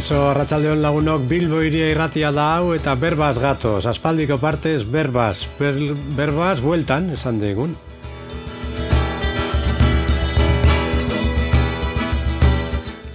[0.00, 3.82] Kaixo arratsaldeon lagunok Bilbo iria irratia da hau eta berbaz gatoz.
[3.84, 5.42] Aspaldiko partez berbaz.
[5.58, 5.76] Ber,
[6.16, 7.74] berbaz bueltan, esan digun.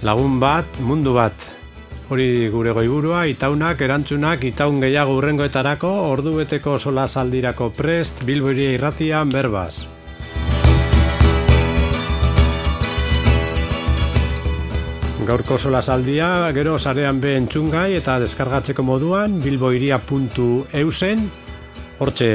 [0.06, 1.34] Lagun bat, mundu bat.
[2.06, 8.78] Hori gure goiburua, itaunak, erantzunak, itaun gehiago urrengoetarako, ordu beteko sola saldirako prest, Bilbo iria
[8.78, 9.88] irratian berbaz.
[15.26, 21.24] Gaurko sola saldia, gero sarean be entzungai eta deskargatzeko moduan bilboiria.eusen
[21.98, 22.28] hortxe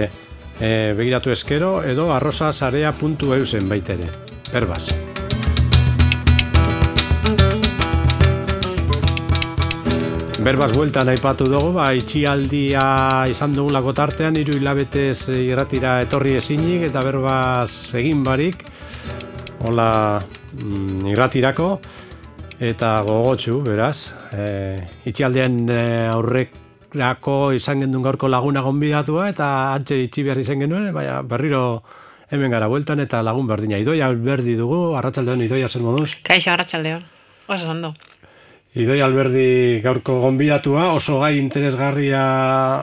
[0.59, 4.09] e, begiratu eskero edo arrosasarea.eusen baitere.
[4.52, 4.90] Berbaz.
[10.44, 12.84] Berbaz bueltan aipatu dugu, ba, itxialdia
[13.31, 18.66] izan dugulako tartean, hiru hilabetez irratira etorri ezinik eta berbaz egin barik,
[19.64, 21.75] hola mm, irratirako,
[22.62, 24.14] eta gogotsu, beraz.
[24.31, 24.45] E,
[25.09, 25.81] itxialdean e,
[26.14, 31.81] aurrekrako izan gendun gaurko laguna gonbidatua eta antxe itxi behar izan genuen, baina berriro
[32.31, 33.81] hemen gara bueltan eta lagun berdina.
[33.81, 36.14] Idoia alberdi dugu, arratsaldeon idoia zer moduz?
[36.23, 37.03] Kaixo, arratsaldeon.
[37.50, 37.94] Oso ondo.
[38.72, 42.22] Idoi Alberdi gaurko gonbidatua, oso gai interesgarria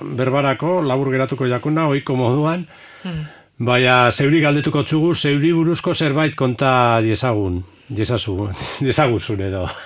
[0.02, 2.66] berbarako, labur geratuko jakuna, oiko moduan.
[3.06, 3.24] Hmm.
[3.64, 7.62] Baina, zeuri galdetuko txugu, zeuri buruzko zerbait konta diesagun.
[7.88, 8.50] Diesazu,
[8.84, 9.64] diesaguzun edo.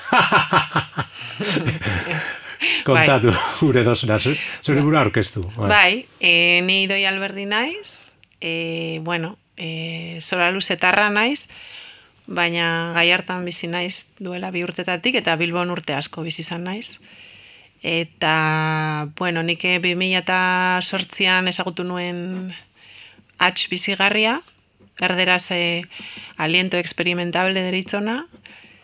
[2.87, 3.43] Kontatu, bai.
[3.61, 5.43] gure dozuna, zure gura orkestu.
[5.57, 11.49] Bai, bai e, ni idoi Alberdi naiz, e, bueno, e, zora luzetarra naiz,
[12.27, 16.99] baina gai hartan bizi naiz duela bi urtetatik eta Bilbon urte asko bizi izan naiz.
[17.83, 22.53] Eta, bueno, nik 2008an ezagutu nuen
[23.43, 24.39] atx bizigarria,
[25.01, 25.85] erderaz e,
[26.37, 28.27] aliento experimentable deritzona.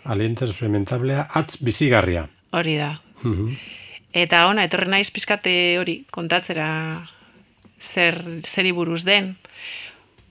[0.04, 2.28] Aliento experimentable atx bizigarria.
[2.50, 3.00] Hori da.
[3.22, 3.56] Mhm.
[4.12, 6.69] Eta ona, etorri naiz pizkate hori kontatzera
[7.78, 9.36] zer, zeri buruz den.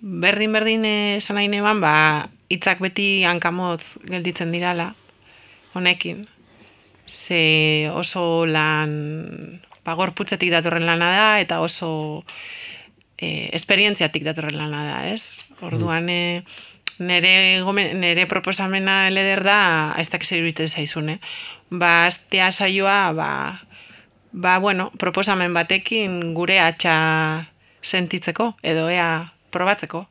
[0.02, 0.86] Berdin-berdin
[1.18, 4.94] esan nahi neban, ba, hitzak beti hankamotz gelditzen dirala,
[5.74, 6.26] honekin.
[7.08, 12.24] Ze oso lan pagor putzetik datorren lana da, eta oso
[13.18, 15.47] e, esperientziatik datorren lana da, ez?
[15.62, 16.44] Orduan, e,
[17.00, 17.64] nere,
[17.94, 21.20] nere proposamena leder da, ez da zer zaizune.
[21.70, 23.62] Ba, aztea saioa, ba,
[24.32, 27.48] ba, bueno, proposamen batekin gure atxa
[27.82, 30.08] sentitzeko, edo ea probatzeko.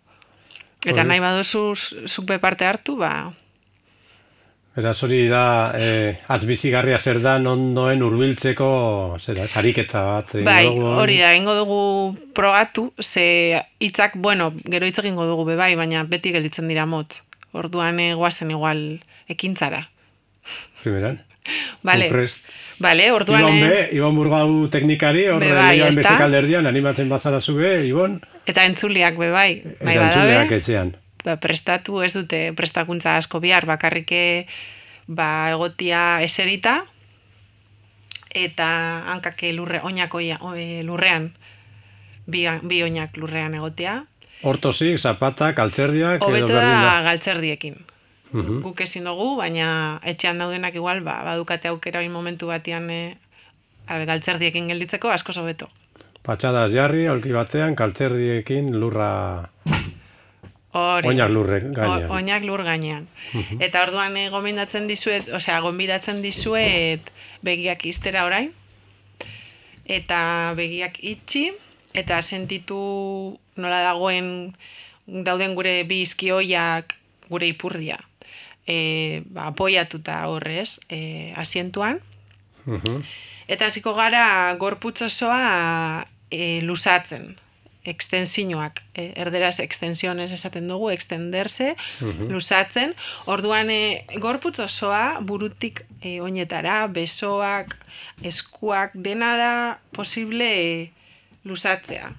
[0.87, 1.75] Eta nahi baduzu
[2.07, 3.33] zupe parte hartu, ba...
[4.77, 8.67] Beraz hori da, eh, atzbizigarria zer da, ondoen urbiltzeko,
[9.17, 10.35] zera, sariketa bat.
[10.45, 11.79] Bai, hori da, ingo dugu
[12.37, 17.23] probatu, ze hitzak, bueno, gero hitz egingo dugu bebai, baina beti gelditzen dira motz.
[17.57, 18.83] Orduan egoazen igual
[19.33, 19.81] ekintzara.
[20.83, 21.23] Primeran.
[21.83, 22.11] Vale.
[22.79, 23.47] Vale, orduan...
[23.47, 28.21] Ibon be, Ibon burgau teknikari, horre bai, beste animatzen bazara zube, Ibon...
[28.45, 30.95] Eta entzuliak be bai, bai Eta entzuliak etxean.
[31.27, 34.47] Ba, prestatu ez dute prestakuntza asko bihar, bakarrike
[35.07, 36.85] ba, egotia eserita,
[38.31, 38.69] eta
[39.13, 40.21] hankake lurre, oinako
[40.87, 41.33] lurrean,
[42.27, 44.05] bi, bi oinak lurrean egotea.
[44.47, 46.23] Hortozik, zapata, galtzerdiak...
[46.23, 47.79] Hobeto da galtzerdiekin.
[48.35, 53.17] Uh Guk ezin dugu, baina etxean daudenak igual, ba, badukate aukera momentu batean e,
[53.89, 55.71] galtzerdiekin gelditzeko, asko hobeto.
[56.27, 59.49] Patxadas jarri, aurki batean, kaltzerdiekin lurra...
[60.77, 61.09] Hori.
[61.09, 62.11] Oinak lurre gainean.
[62.13, 63.07] Oinak lur gainean.
[63.65, 67.07] Eta orduan e, gomendatzen dizuet, osea, gonbidatzen dizuet
[67.47, 68.51] begiak iztera orain.
[69.87, 70.19] Eta
[70.59, 71.49] begiak itxi.
[71.97, 72.79] Eta sentitu
[73.57, 74.29] nola dagoen
[75.07, 76.93] dauden gure bi izkioiak
[77.31, 77.97] gure ipurdia.
[78.67, 82.03] E, ba, apoiatuta horrez, e, asientuan.
[83.47, 87.37] Eta hasiko gara gorputz osoa e, lusatzen
[87.86, 92.94] extensioak, e, erderaz extensiones esaten dugu, extenderse, uh lusatzen,
[93.30, 97.77] orduan e, gorputz osoa burutik e, oinetara, besoak,
[98.22, 99.54] eskuak, dena da
[99.92, 100.91] posible e,
[101.44, 102.10] lusatzea.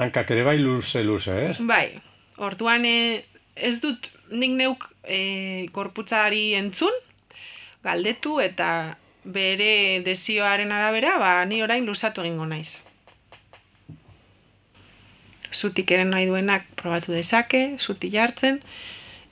[0.00, 1.54] Hankak ere bai luze, luze, eh?
[1.60, 2.00] Bai,
[2.36, 3.24] orduan e,
[3.54, 6.94] ez dut nik neuk e, gorputzari entzun,
[7.84, 12.80] galdetu eta bere desioaren arabera, ba, ni orain lusatu egingo naiz
[15.54, 18.60] zutik eren nahi duenak probatu dezake, zuti jartzen,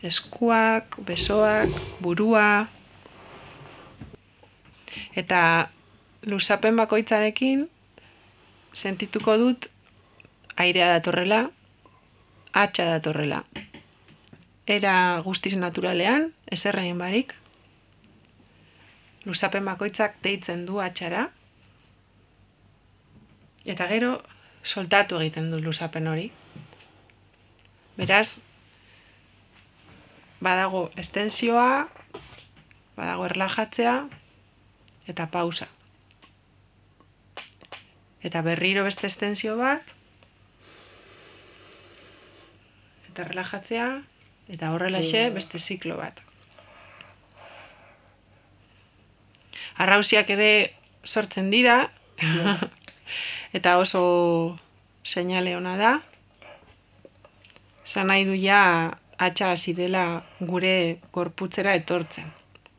[0.02, 1.70] eskuak, besoak,
[2.00, 2.68] burua,
[5.18, 5.70] eta
[6.26, 7.68] lusapen bakoitzarekin
[8.72, 9.68] sentituko dut
[10.56, 11.44] airea datorrela,
[12.52, 13.42] atxa datorrela.
[14.66, 17.34] Era guztiz naturalean, ezerrein barik,
[19.26, 21.28] luzapen bakoitzak deitzen du atxara,
[23.66, 24.16] eta gero
[24.62, 26.30] soltatu egiten du luzapen hori.
[27.96, 28.40] Beraz,
[30.40, 31.88] badago estensioa,
[32.96, 33.96] badago erlajatzea,
[35.08, 35.68] eta pausa.
[38.22, 39.82] Eta berriro beste estensio bat,
[43.10, 43.88] eta relajatzea,
[44.48, 46.22] eta horrelaxe beste ziklo bat.
[49.82, 50.52] Arrausiak ere
[51.04, 51.90] sortzen dira,
[53.52, 54.58] eta oso
[55.02, 55.92] seinale ona da.
[57.84, 62.30] Zan nahi du ja atxa hasi dela gure gorputzera etortzen.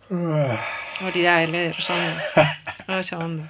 [0.09, 2.49] Hori da, ele, oso ondo.
[2.99, 3.43] Oso ondo.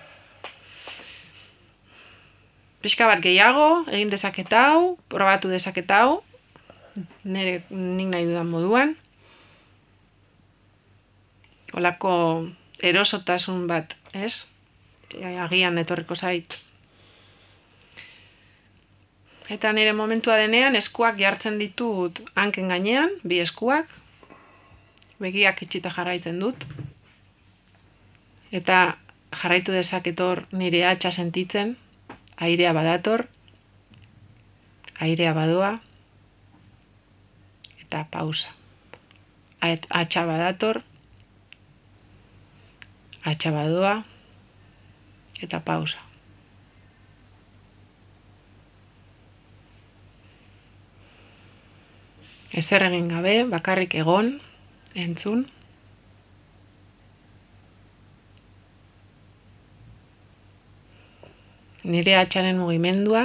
[2.84, 6.22] Pixka bat gehiago, egin dezaketau, probatu dezaketau,
[7.24, 8.96] nire nik nahi dudan moduan.
[11.74, 12.14] Olako
[12.84, 14.46] erosotasun bat, ez?
[15.46, 16.63] Agian etorriko zait.
[19.52, 23.90] Eta nire momentua denean eskuak jartzen ditut hanken gainean, bi eskuak,
[25.20, 26.64] begiak itxita jarraitzen dut.
[28.52, 28.96] Eta
[29.42, 31.76] jarraitu dezaketor nire atxa sentitzen,
[32.38, 33.28] airea badator,
[35.02, 35.74] airea badoa,
[37.82, 38.56] eta pausa.
[39.64, 40.82] Atxa badator,
[43.26, 43.94] atxa badoa,
[45.42, 46.13] eta pausa.
[52.54, 54.36] Ezer egin gabe, bakarrik egon,
[54.94, 55.48] entzun.
[61.84, 63.24] Nire atxaren mugimendua,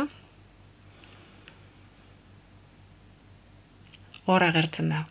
[4.25, 5.05] hor agertzen da.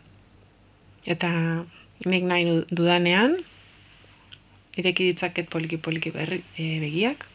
[1.06, 1.30] Eta
[2.10, 3.38] nik nahi dudanean,
[4.78, 7.28] ireki ditzaket poliki-poliki e, begiak.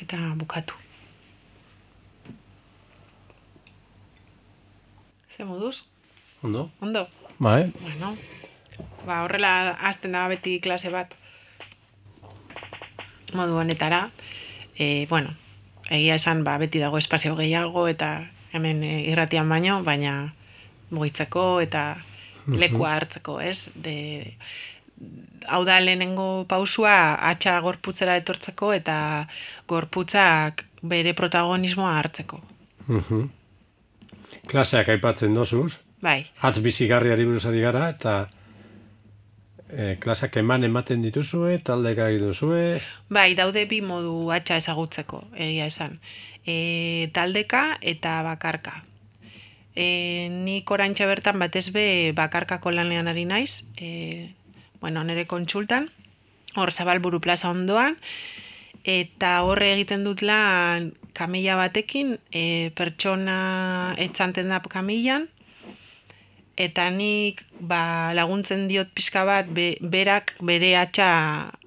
[0.00, 0.81] Eta bukatu.
[5.36, 5.84] Ze moduz?
[6.42, 6.70] Ondo?
[6.80, 7.08] Ondo?
[7.38, 7.72] Bai.
[7.80, 8.16] Bueno,
[9.06, 11.14] ba, horrela hasten da beti klase bat
[13.32, 14.10] modu honetara.
[14.76, 15.32] E, bueno,
[15.88, 20.34] egia esan ba, beti dago espazio gehiago eta hemen e, irratian baino, baina
[20.90, 22.04] mugitzeko eta
[22.46, 23.70] lekua hartzeko, ez?
[23.74, 24.36] De,
[25.48, 28.96] hau da lehenengo pausua atxa gorputzera etortzeko eta
[29.66, 32.42] gorputzak bere protagonismoa hartzeko.
[34.52, 35.78] Klaseak aipatzen dozuz.
[36.04, 36.26] Bai.
[36.44, 38.16] Hatz bizigarriari buruzari gara eta
[39.72, 42.80] e, klaseak eman ematen dituzue, taldeka duzue.
[43.08, 45.98] Bai, daude bi modu atxa ezagutzeko, egia esan.
[46.44, 48.82] E, taldeka eta bakarka.
[49.72, 54.34] E, nik orantxe bertan batez be bakarkako lanean ari naiz, e,
[54.80, 55.88] bueno, nire kontsultan,
[56.56, 57.96] hor zabalburu plaza ondoan,
[58.84, 65.28] eta horre egiten dut lan kamila batekin, e, pertsona etzanten da kamilan,
[66.56, 71.08] eta nik ba, laguntzen diot pixka bat be, berak bere atxa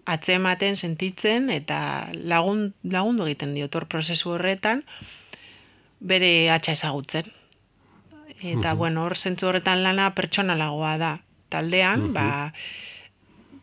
[0.06, 4.84] atzematen sentitzen eta lagun, lagundu egiten diot hor prozesu horretan
[6.00, 7.32] bere atxa ezagutzen.
[8.36, 8.78] Eta, mhm.
[8.78, 11.14] bueno, hor zentzu horretan lana pertsonalagoa da.
[11.50, 12.52] Taldean, ba,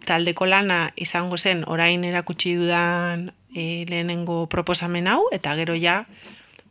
[0.08, 6.06] taldeko lana izango zen orain erakutsi dudan e, lehenengo proposamen hau, eta gero ja,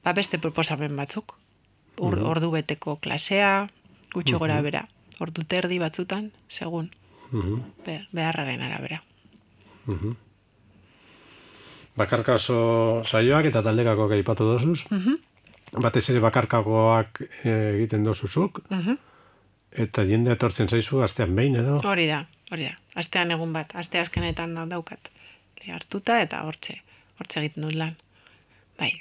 [0.04, 1.38] ba, beste proposamen batzuk.
[1.98, 2.26] Ur, mhm.
[2.26, 3.70] Ordu beteko klasea,
[4.14, 4.64] gutxo gora mhm.
[4.64, 4.88] bera.
[5.22, 6.90] Ordu terdi batzutan, segun.
[7.86, 9.02] Be, beharraren arabera.
[11.96, 14.82] Bakarka oso saioak eta taldekako gaipatu dozuz.
[15.72, 18.60] Batez ere bakarkakoak eh, egiten dozuzuk.
[19.72, 21.78] Eta jende etortzen zaizu astean behin edo?
[21.88, 22.76] Hori da, hori da.
[23.00, 25.12] Astean egun bat, aste azkenetan daukat.
[25.62, 26.80] Le hartuta eta hortxe,
[27.20, 27.96] hortxe egiten dut lan.
[28.80, 28.92] Bai.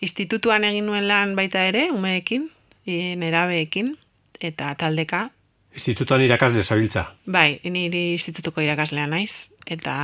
[0.00, 2.48] Institutuan egin nuen lan baita ere, umeekin,
[2.86, 3.94] nerabeekin,
[4.40, 5.28] eta taldeka.
[5.76, 7.04] Institutuan irakasle zabiltza?
[7.30, 9.94] Bai, niri institutuko irakaslea naiz, eta,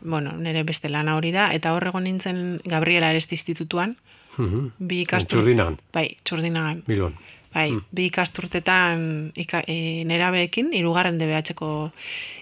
[0.00, 3.98] bueno, nire beste lana hori da, eta horrego nintzen Gabriela Aresti institututuan,
[4.38, 4.70] mhm.
[4.78, 5.42] bi ikastur...
[5.42, 5.78] Txurdinagan?
[5.92, 6.84] Bai, txurdinagan.
[6.88, 7.18] Bilbon.
[7.54, 7.84] Bai, mm.
[7.94, 9.04] bi ikasturtetan
[9.38, 11.68] ika, e, nerabeekin, irugarren DBH-ko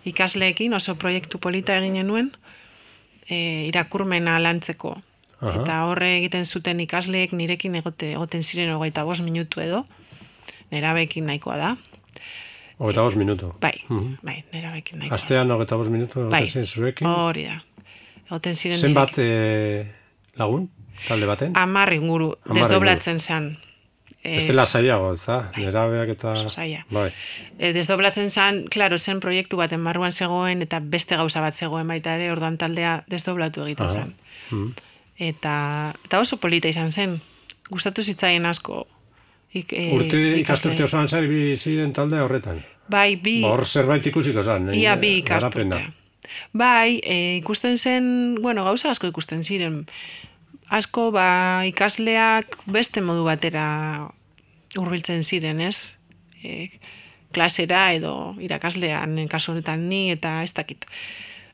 [0.09, 2.31] ikasleekin, oso proiektu polita egin nuen,
[3.33, 3.39] e,
[3.71, 4.97] irakurmena lantzeko.
[5.43, 9.81] Eta horre egiten zuten ikasleek nirekin egote, egoten ziren hogeita bost minutu edo,
[10.71, 11.73] nerabeekin nahikoa da.
[12.79, 13.51] Hogeita bost minutu?
[13.63, 15.19] Bai, mm bai, nerabeekin nahikoa.
[15.19, 16.45] Astean hogeita bost minutu bai.
[16.47, 17.11] ziren zurekin?
[17.11, 17.59] Hori da.
[18.29, 19.27] Egoten ziren Zenbat e,
[20.39, 20.71] lagun,
[21.09, 21.59] talde baten?
[21.59, 23.57] Amarri inguru, desdoblatzen zen.
[24.23, 25.39] E, ez dela zailago, ez da?
[25.51, 26.35] Bai, Nerabeak eta...
[26.47, 26.85] Zaila.
[26.95, 27.09] Bai.
[27.59, 32.15] E, desdoblatzen zen, klaro, zen proiektu baten barruan zegoen, eta beste gauza bat zegoen baita
[32.15, 34.13] ere, orduan taldea desdoblatu egiten zen.
[34.51, 34.69] Mm.
[35.27, 35.55] Eta,
[36.07, 37.19] eta oso polita izan zen,
[37.71, 38.85] gustatu zitzaien asko.
[39.53, 41.27] Ik, e, Urte ikasturte osoan zer
[41.57, 42.63] ziren talde horretan.
[42.89, 43.41] Bai, bi...
[43.43, 44.71] Ba, hor zerbait ikusiko zen.
[44.75, 45.83] Ia, bi ikasturte.
[46.55, 48.07] Bai, e, ikusten zen,
[48.41, 49.83] bueno, gauza asko ikusten ziren,
[50.73, 53.67] asko ba, ikasleak beste modu batera
[54.79, 55.99] hurbiltzen ziren, ez?
[56.41, 56.71] E,
[57.33, 60.87] klasera edo irakaslean kasu honetan ni eta ez dakit.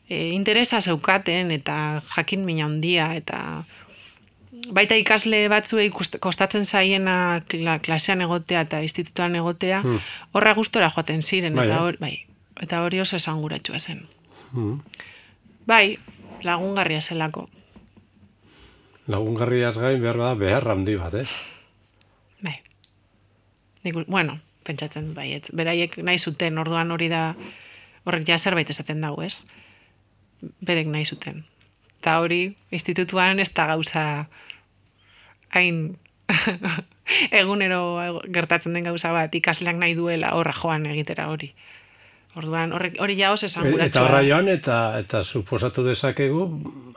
[0.09, 3.65] E, interesa zeukaten eta jakin mina handia eta
[4.75, 7.43] baita ikasle batzuei kostatzen zaiena
[7.85, 10.01] klasean egotea eta institutuan egotea, hmm.
[10.35, 12.15] horra gustora joaten ziren bai, eta hori, bai,
[12.63, 14.07] eta hori oso esanguratsua zen.
[14.55, 14.81] Hmm.
[15.69, 15.99] Bai,
[16.43, 17.49] lagungarria zelako
[19.09, 21.31] lagungarriaz gain behar bada behar handi bat, ez?
[22.45, 22.59] Bai.
[23.85, 24.39] Nik, bueno,
[24.69, 27.33] pentsatzen bai, ez, beraiek nahi zuten, orduan hori da,
[28.05, 29.43] horrek ja zerbait esaten dago, ez?
[30.61, 31.47] Berek nahi zuten.
[32.05, 34.05] Ta hori, institutuan ez da gauza
[35.57, 35.97] hain
[37.41, 41.55] egunero gertatzen den gauza bat, ikasleak nahi duela horra joan egitera hori.
[42.39, 46.45] Orduan, hori ja oso esan Eta horra joan, eta, eta suposatu dezakegu,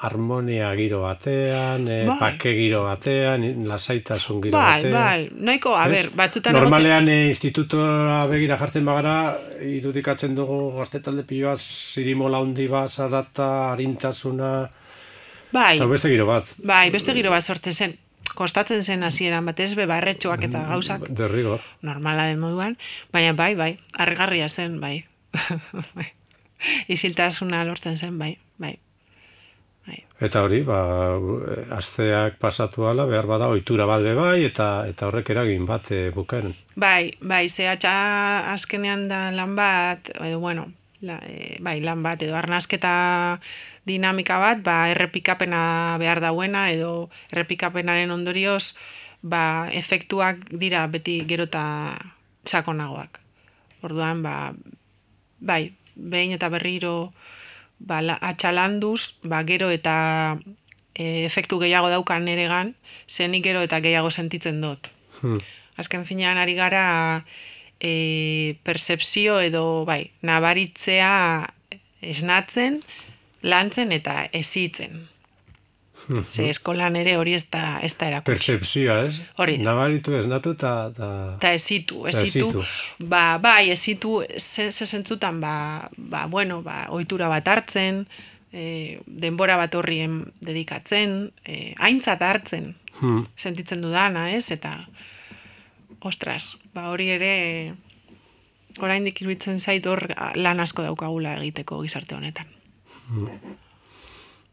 [0.06, 2.18] harmonia giro batean, e, bai.
[2.20, 4.94] pake giro batean, lasaitasun giro bai, batean.
[4.94, 6.54] Bai, bai, noiko, a ber, batzutan...
[6.60, 7.32] Normalean egote...
[7.34, 9.16] institutora begira jartzen bagara,
[9.66, 14.54] irudikatzen dugu gazte talde piloa, zirimola hundi bat, zarata, harintasuna...
[15.52, 15.76] Bai.
[15.80, 16.54] Eta beste giro bat.
[16.62, 18.00] Bai, beste giro bat sortzen zen
[18.38, 21.10] kostatzen zen hasieran batez be barretxoak eta gauzak.
[21.10, 21.66] Derrigor.
[21.84, 22.78] Normala den moduan,
[23.12, 25.02] baina bai, bai, harrigarria zen, bai.
[26.94, 28.76] Isiltasuna lortzen zen, bai, bai.
[29.88, 29.98] bai.
[30.22, 30.82] Eta hori, ba,
[31.78, 36.54] asteak pasatu ala, behar bada, ohitura bat bai, eta eta horrek eragin bat e, bukaen.
[36.76, 37.96] Bai, bai, zehatxa
[38.54, 40.70] azkenean da lan bat, edo, bueno,
[41.02, 43.40] la, e, bai, lan bat, edo arnazketa
[43.86, 48.78] dinamika bat, ba, errepikapena behar dauena, edo errepikapenaren ondorioz,
[49.22, 51.64] ba, efektuak dira beti gerota
[52.46, 53.20] txakonagoak.
[53.82, 54.54] Orduan, ba,
[55.42, 57.12] bai, behin eta berriro
[57.80, 60.38] ba, atxalanduz, ba, gero eta
[60.96, 62.76] e, efektu gehiago daukan ere gan,
[63.10, 64.92] zenik gero eta gehiago sentitzen dut.
[65.22, 65.42] Hmm.
[65.82, 66.86] Azken finean ari gara
[67.82, 71.14] e, percepzio edo bai, nabaritzea
[72.02, 72.82] esnatzen,
[73.42, 75.11] lantzen eta ezitzen.
[76.28, 78.34] Ze eskolan ere hori ez da, ez da erakutsi.
[78.34, 79.20] Percepzioa, ez?
[79.42, 79.58] Hori.
[79.64, 80.72] Nabaritu ez natu eta...
[81.42, 82.64] Ta ezitu, ezitu.
[83.00, 85.54] Ba, bai, ezitu, ze, zentzutan, ba,
[85.98, 88.04] ba, bueno, ba, oitura bat hartzen,
[88.52, 93.26] e, denbora bat horrien dedikatzen, e, aintzat hartzen, hmm.
[93.36, 94.50] sentitzen dudana, ez?
[94.52, 94.78] Eta,
[96.02, 97.34] ostras, ba, hori ere,
[98.80, 100.04] oraindik iruditzen zait hor
[100.36, 102.48] lan asko daukagula egiteko gizarte honetan.
[103.12, 103.60] Hmm.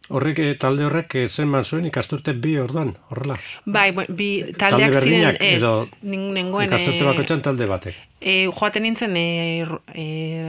[0.09, 3.37] Horrek, eh, talde horrek eh, zen man zuen ikasturte bi orduan, horrela?
[3.67, 5.61] Bai, bi taldeak talde ziren ez,
[6.03, 6.71] nengoen...
[6.71, 7.99] Ikasturte bako txan talde batek.
[8.21, 9.27] E, joaten nintzen e,
[9.93, 10.07] e,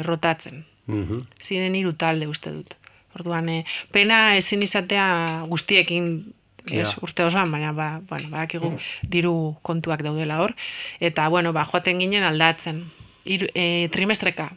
[0.07, 0.63] rotatzen.
[0.87, 1.25] Mm -hmm.
[1.43, 2.77] Ziren iru talde uste dut.
[3.19, 6.33] Orduan, e, pena ezin izatea guztiekin
[6.71, 8.71] ez, urte osoan, baina ba, bueno, badakigu
[9.03, 10.55] diru kontuak daudela hor.
[10.99, 12.85] Eta, bueno, ba, joaten ginen aldatzen.
[13.25, 14.53] Iru, e, trimestreka,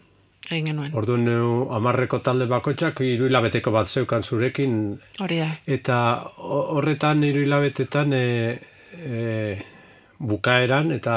[0.53, 0.95] egin genuen.
[0.97, 1.29] Orduan,
[1.77, 4.75] amarreko talde bakoitzak hiru hilabeteko bat zeukan zurekin.
[5.21, 5.49] Hori da.
[5.67, 5.97] Eta
[6.39, 8.27] horretan hiru hilabetetan e,
[8.99, 9.57] e,
[10.23, 11.17] bukaeran eta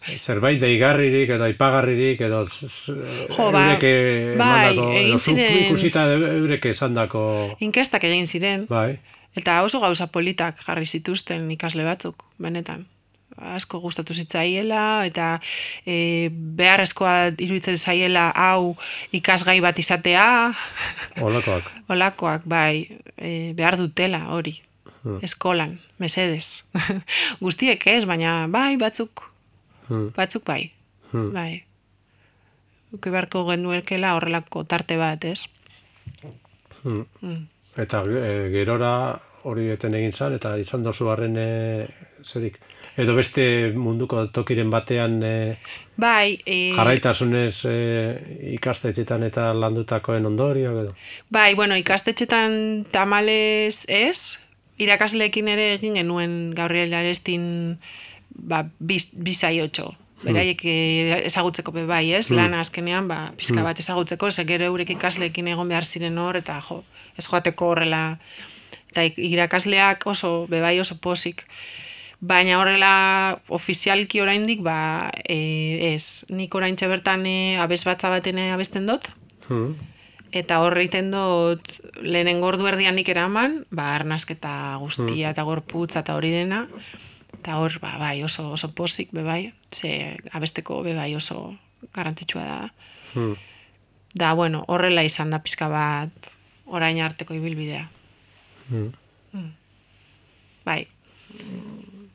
[0.00, 3.66] zerbait deigarririk edo ipagarririk edo jo, ba,
[4.40, 7.24] bai, egin ziren ikusita eurek esan dako
[7.60, 8.96] inkestak egin ziren bai.
[9.36, 12.86] eta oso gauza politak jarri zituzten ikasle batzuk, benetan
[13.36, 15.38] asko gustatu zitzaiela eta
[15.86, 18.76] e, beharrezkoa iruditzen zaiela hau
[19.16, 20.26] ikasgai bat izatea.
[21.20, 21.70] Olakoak.
[21.92, 24.60] Olakoak, bai, e, behar dutela hori.
[25.02, 25.18] Hmm.
[25.24, 26.66] Eskolan, mesedes.
[27.44, 29.24] Guztiek ez, baina bai, batzuk.
[29.88, 30.10] Hmm.
[30.16, 30.70] Batzuk bai.
[31.12, 31.30] Hmm.
[31.34, 31.62] Bai.
[32.92, 35.46] Uke beharko genuelkela horrelako tarte bat, ez?
[36.82, 37.06] Hmm.
[37.22, 37.46] Hmm.
[37.80, 38.92] Eta e, gerora
[39.48, 41.48] hori eten egin zan, eta izan dozu barren e,
[42.26, 42.58] zerik
[43.00, 43.44] edo beste
[43.76, 45.34] munduko tokiren batean e,
[46.00, 47.76] bai, e, jarraitasunez e,
[48.56, 50.94] ikastetxetan eta landutakoen ondorio edo?
[51.32, 54.38] Bai, bueno, ikastetxetan tamales ez,
[54.80, 57.78] irakasleekin ere egin genuen Gabriel Arestin
[58.30, 59.92] ba, bizai otxo.
[60.20, 61.26] Beraiek hmm.
[61.30, 62.26] ezagutzeko be bai, ez?
[62.28, 62.36] Hmm.
[62.36, 63.68] Lan azkenean, ba, pizka hmm.
[63.70, 66.82] bat ezagutzeko, ze gero eurek ikasleekin egon behar ziren hor, eta jo,
[67.16, 68.02] ez joateko horrela,
[68.90, 71.46] eta irakasleak oso, bebai oso posik
[72.20, 78.86] Baina horrela ofizialki oraindik ba e, ez, nik oraintxe bertan e, abez batza baten abesten
[78.90, 79.08] dut.
[79.48, 79.78] Hmm.
[80.30, 81.72] Eta horreiten dut
[82.04, 86.66] lehenen gordu erdian nik eraman, ba arnasketa guztia eta gorputza eta hori dena.
[87.40, 91.56] Eta hor, ba, bai, oso, oso posik, be bai, ze abesteko be bai oso
[91.96, 92.58] garrantzitsua da.
[93.14, 93.34] Hmm.
[94.14, 96.30] Da, bueno, horrela izan da pizka bat
[96.66, 97.88] orain arteko ibilbidea.
[98.68, 98.92] Hmm.
[100.66, 100.84] Bai,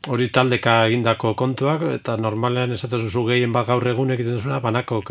[0.08, 5.02] Hori taldeka egindako kontuak, eta normalean esatu zu gehien bat gaur egun egiten duzuna, banako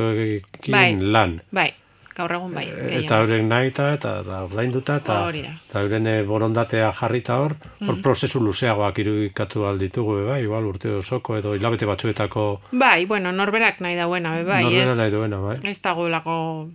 [0.69, 0.97] Bai.
[1.01, 1.41] lan.
[1.51, 1.73] bai,
[2.15, 2.65] gaur egun bai.
[2.67, 3.03] gehien.
[3.05, 4.13] Eta euren nahi eta, eta,
[4.45, 10.65] ordainduta, eta, eta euren eh, borondatea jarrita hor, hor prozesu luzeagoak irudikatu alditugu, bai, igual
[10.67, 14.99] urte osoko edo hilabete batzuetako Bai, bueno, norberak nahi dauena, be bai, norbera ez.
[14.99, 15.59] nahi duena, bai.
[15.65, 16.69] Ez dagoelako,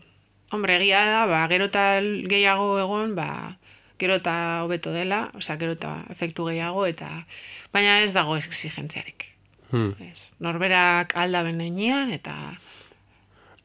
[0.51, 3.55] hombre, egia da, ba, gero eta gehiago egon, ba,
[3.99, 7.09] gero eta hobeto dela, osea, gero eta efektu gehiago, eta
[7.75, 9.27] baina ez dago exigentziarik.
[9.69, 9.93] Hmm.
[10.01, 12.57] Ez, norberak alda benean, eta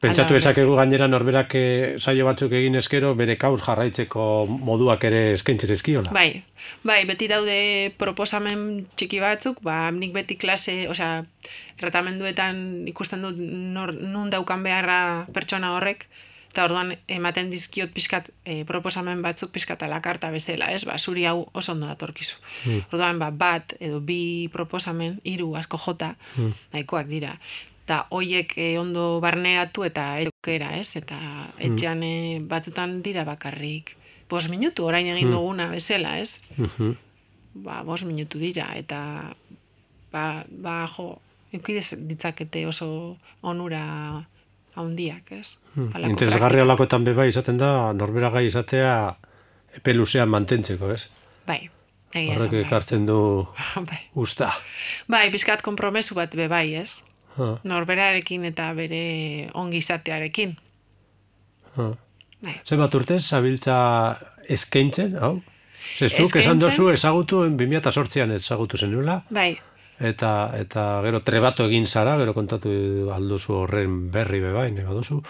[0.05, 5.71] Pentsatu ezakegu gainera norberak eh, saio batzuk egin eskero bere kauz jarraitzeko moduak ere eskaintzen
[5.71, 6.11] zizkiola.
[6.15, 6.43] Bai,
[6.83, 7.57] bai, beti daude
[7.97, 11.23] proposamen txiki batzuk, ba, nik beti klase, osea,
[11.79, 12.59] tratamenduetan
[12.91, 14.99] ikusten dut nor, nun daukan beharra
[15.33, 16.09] pertsona horrek,
[16.55, 20.85] eta orduan ematen dizkiot pixkat e, proposamen batzuk pixkat alakarta bezala, ez?
[20.87, 22.37] Ba, zuri hau oso ondo datorkizu.
[22.93, 26.13] Orduan, ba, bat edo bi proposamen, hiru asko jota,
[26.71, 27.33] nahikoak dira.
[27.83, 30.95] Eta hoiek e, ondo barneratu eta eukera, ez?
[30.95, 31.19] Eta
[31.59, 33.97] etxean e, batzutan dira bakarrik.
[34.31, 36.39] Bos minutu orain egin duguna bezala, ez?
[36.55, 36.95] Mhm.
[37.67, 39.35] Ba, bos minutu dira, eta
[40.15, 41.17] ba, ba jo,
[41.51, 44.23] eukidez ditzakete oso onura
[44.75, 45.57] haundiak, ez?
[45.75, 49.15] Halako Interesgarri holakoetan be bai izaten da, norbera gai izatea
[49.75, 51.07] epe luzean mantentzeko, ez?
[51.47, 51.69] Bai,
[52.13, 52.61] egia Horrek bai.
[52.65, 53.17] ekartzen du
[53.89, 54.01] bai.
[54.15, 54.51] usta.
[55.11, 56.99] Bai, pizkat konpromesu bat be bai, ez?
[57.35, 60.55] Ha, Norberarekin eta bere ongizatearekin.
[61.75, 61.89] ha.
[62.45, 62.53] Bai.
[62.67, 63.75] Zenbat urte, zabiltza
[64.53, 65.41] eskaintzen, hau?
[65.97, 69.55] Zezuk, esan dozu ezagutu, 2008an ezagutu zenula, Bai,
[69.99, 72.69] eta, eta gero trebatu egin zara, gero kontatu
[73.15, 75.21] alduzu horren berri bebain, eba duzu.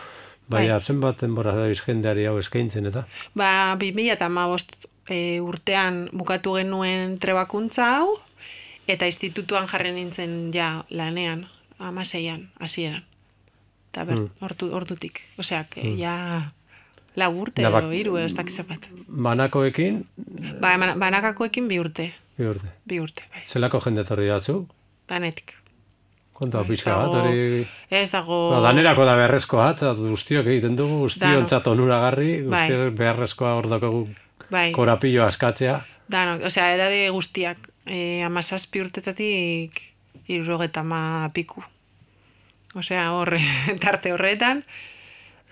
[0.48, 3.08] Baina, zenbat denbora jendeari hau eskaintzen, eta?
[3.34, 4.30] ba, 2000 eta
[5.10, 8.20] e, urtean bukatu genuen trebakuntza hau,
[8.88, 11.48] eta institutuan jarri nintzen ja lanean,
[11.80, 13.04] amaseian, hasieran.
[13.92, 15.22] Eta ber, ordu, ordutik.
[15.40, 16.52] Osea, que ja
[17.16, 18.90] lau urte, Da, da, bak- iru, ez dakiz bat.
[19.08, 20.06] Banakoekin,
[20.62, 22.72] Ba, banakakoekin bi urte, bi urte.
[22.86, 23.44] bi urte, bai.
[23.48, 24.66] Zelako jende etorri datzu?
[25.10, 25.54] Danetik.
[26.36, 27.62] Konta pixka bat, hori...
[27.90, 28.38] Ez dago...
[28.52, 32.66] Ba, danerako da beharrezkoa, atzat, guztiok egiten dugu, guztiontzat onuragarri, Bai.
[32.68, 34.02] guztiok beharrezkoa hor daukagu
[34.50, 35.78] Bai, korapillo askatzea.
[36.12, 39.80] danok, osea, edade guztiak, e, amazazpi urtetatik
[40.28, 41.64] irurogeta ma piku.
[42.76, 43.40] Osea, horre,
[43.84, 44.66] tarte horretan,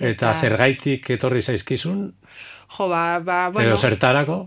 [0.03, 1.99] Eta zergaitik etorri zaizkizun,
[2.75, 4.37] jo, ba, ba, bueno, edo zertarako.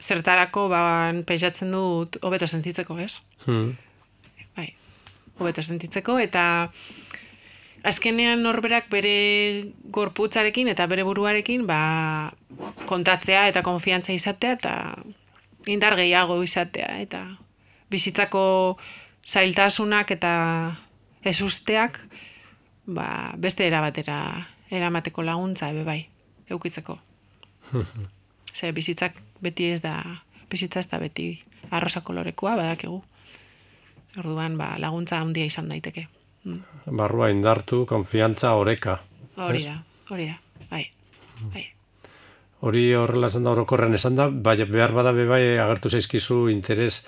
[0.00, 0.82] Zertarako, ba,
[1.26, 3.20] pentsatzen dut, hobeto sentitzeko, ez?
[3.44, 3.74] Hmm.
[4.56, 4.72] Bai,
[5.38, 6.44] hobeto sentitzeko, eta
[7.86, 9.14] azkenean norberak bere
[9.92, 12.32] gorputzarekin eta bere buruarekin, ba,
[12.88, 14.74] kontatzea eta konfiantza izatea, eta
[15.70, 17.24] indar gehiago izatea, eta
[17.92, 18.44] bizitzako
[19.26, 20.32] zailtasunak eta
[21.28, 22.00] ezusteak,
[22.86, 24.20] ba, beste erabatera
[24.70, 26.00] eramateko laguntza, ebe bai,
[26.48, 26.98] eukitzeko.
[28.54, 29.96] Ze bizitzak beti ez da,
[30.50, 31.32] bizitza ez da beti
[31.70, 33.02] arrosa kolorekoa, badakigu.
[34.18, 36.06] Orduan, ba, laguntza handia izan daiteke.
[36.44, 36.96] Mm.
[36.96, 38.98] Barrua indartu, konfiantza, oreka.
[39.40, 39.76] Hori da,
[40.10, 40.38] hori da,
[40.70, 40.82] bai,
[41.52, 41.66] bai.
[42.66, 47.06] Hori horrela esan da orokorren esan da, bai, behar bada be bai agertu zaizkizu interes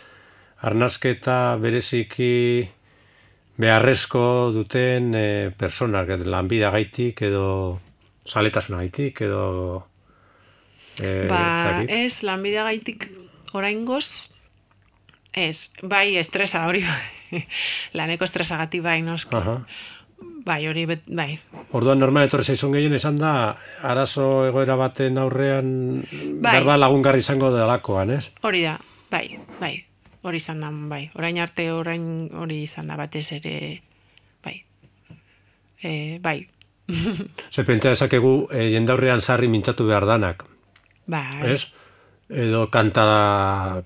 [0.62, 2.30] arnasketa bereziki
[3.60, 4.24] beharrezko
[4.54, 5.26] duten e,
[5.58, 7.46] personak, edo lanbida gaitik, edo
[8.24, 9.42] saletasuna gaitik, edo
[11.00, 13.08] e, Ba, ez lanbidea gaitik
[13.56, 14.28] oraingoz,
[15.32, 17.42] ez, bai, estresa hori, bai,
[17.96, 19.36] laneko estresagati bai, noski.
[19.36, 19.60] Aha.
[20.42, 21.36] Bai, hori, bet, bai,
[21.74, 23.54] Orduan normal etorri zaizun gehien esan da,
[23.86, 25.70] arazo egoera baten aurrean
[26.02, 26.50] Bai.
[26.50, 28.26] behar da lagungarri izango delakoan, ez?
[28.42, 28.76] hori da,
[29.10, 29.24] bai,
[29.60, 29.74] bai,
[30.22, 32.04] hori izan da, bai, orain arte orain
[32.38, 33.54] hori izan da batez ere,
[34.44, 34.56] bai,
[35.82, 36.40] e, bai,
[37.54, 40.44] Ze pentsa dezakegu e, jendaurrean sarri mintzatu behar danak,
[41.06, 41.66] bai, ez?
[42.28, 43.82] Edo kantara,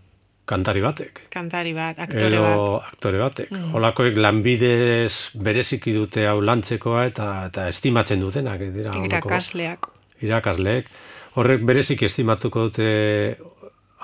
[0.46, 1.22] kantari batek.
[1.32, 3.50] kantari bat, aktore edo bat, aktore batek.
[3.74, 8.62] Holakoek lanbidez bereziki dute hau lantzekoa eta eta estimatzen dutenak.
[8.74, 9.90] Dira, irakasleak,
[10.22, 10.92] irakasleek.
[11.36, 12.86] Horrek bereziki estimatuko dute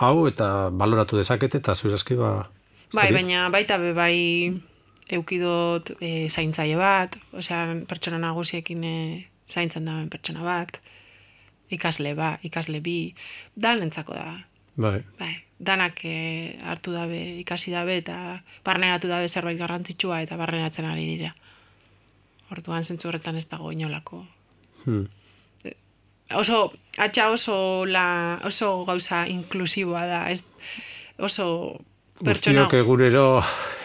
[0.03, 2.35] hau eta baloratu dezakete eta zurazki ba,
[2.93, 4.17] Bai, baina baita be bai
[5.13, 8.97] eukidot e, zaintzaile bat, osea, pertsona nagusiekin e,
[9.49, 10.77] zaintzen daben pertsona bat,
[11.73, 13.15] ikasle ba, ikasle bi,
[13.55, 14.37] dan entzako da.
[14.77, 15.01] Bai.
[15.19, 21.07] Bai, danak e, hartu dabe, ikasi dabe, eta barneratu dabe zerbait garrantzitsua, eta barneratzen ari
[21.07, 21.35] dira.
[22.53, 24.25] Orduan zentzu horretan ez dago inolako.
[24.85, 25.07] Hmm.
[26.33, 30.47] Oso, atxa oso, la, oso gauza inklusiboa da, ez,
[31.21, 31.47] oso
[32.23, 32.65] pertsona...
[32.65, 33.27] Guztiok egurero...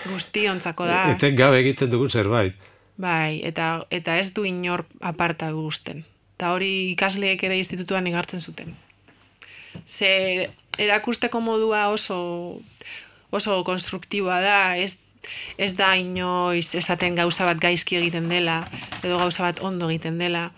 [0.08, 1.04] Guztiontzako da.
[1.12, 2.56] Eten gabe egiten dugu zerbait.
[2.98, 6.06] Bai, eta, eta ez du inor aparta guzten.
[6.38, 8.76] Eta hori ikasleek ere institutuan igartzen zuten.
[9.86, 12.62] Ze erakusteko modua oso
[13.32, 15.00] oso konstruktiboa da, ez,
[15.58, 18.62] ez da inoiz esaten gauza bat gaizki egiten dela,
[19.04, 20.50] edo gauza bat ondo egiten dela,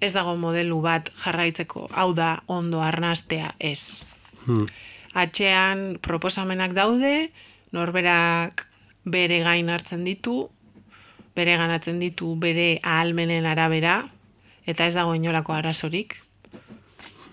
[0.00, 4.06] ez dago modelu bat jarraitzeko, hau da ondo arnastea ez.
[4.44, 4.68] Hmm.
[5.14, 7.30] Atxean proposamenak daude,
[7.72, 8.66] norberak
[9.04, 10.48] bere gain hartzen ditu,
[11.34, 14.04] bere ganatzen ditu bere ahalmenen arabera,
[14.66, 16.16] eta ez dago inolako arazorik.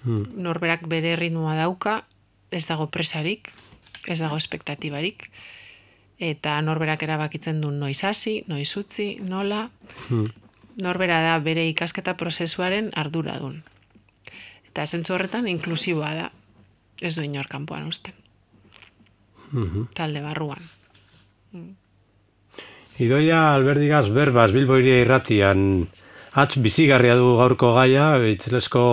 [0.04, 0.26] Hmm.
[0.42, 2.02] Norberak bere ritmoa dauka,
[2.52, 3.52] ez dago presarik,
[4.08, 5.30] ez dago espektatibarik,
[6.22, 9.70] eta norberak erabakitzen du noiz hasi, noiz utzi, nola,
[10.10, 10.28] hmm.
[10.82, 13.62] norbera da bere ikasketa prozesuaren arduradun.
[14.72, 16.32] Eta zentzu horretan inklusiboa da,
[17.02, 18.18] ez du inor kanpoan usten.
[19.52, 19.88] Hmm.
[19.94, 20.62] Talde barruan.
[21.52, 21.76] Hmm.
[23.02, 25.88] Idoia alberdigaz berbaz bilboiria irratian
[26.34, 28.84] atz bizigarria du gaurko gaia, itzelesko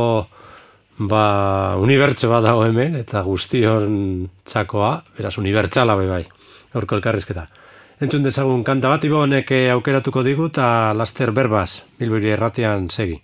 [0.99, 6.25] ba, unibertso bat dago hemen, eta guztion txakoa, beraz, unibertsala bai bai,
[6.75, 7.47] gaurko elkarrizketa.
[8.03, 13.19] Entzun dezagun kanta bat, honek aukeratuko digu, eta laster berbaz bilboiria irratian segi.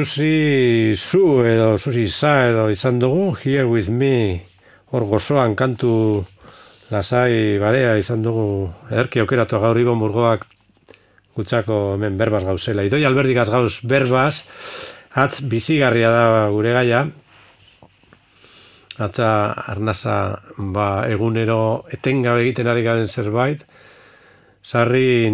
[0.00, 4.40] Susi zu edo Susi za edo izan dugu Here with me
[4.88, 6.24] hor gozoan kantu
[6.88, 10.46] lasai barea izan dugu ederki aukeratu gaur ibon burgoak
[11.36, 12.86] gutzako hemen berbaz gauzela.
[12.88, 14.46] Idoi alberdigaz gauz berbaz
[15.12, 17.02] atz bizigarria da gure gaia.
[18.96, 20.16] Atza arnasa
[20.56, 23.68] ba, egunero etengabe egiten ari garen zerbait.
[24.64, 25.28] Sarri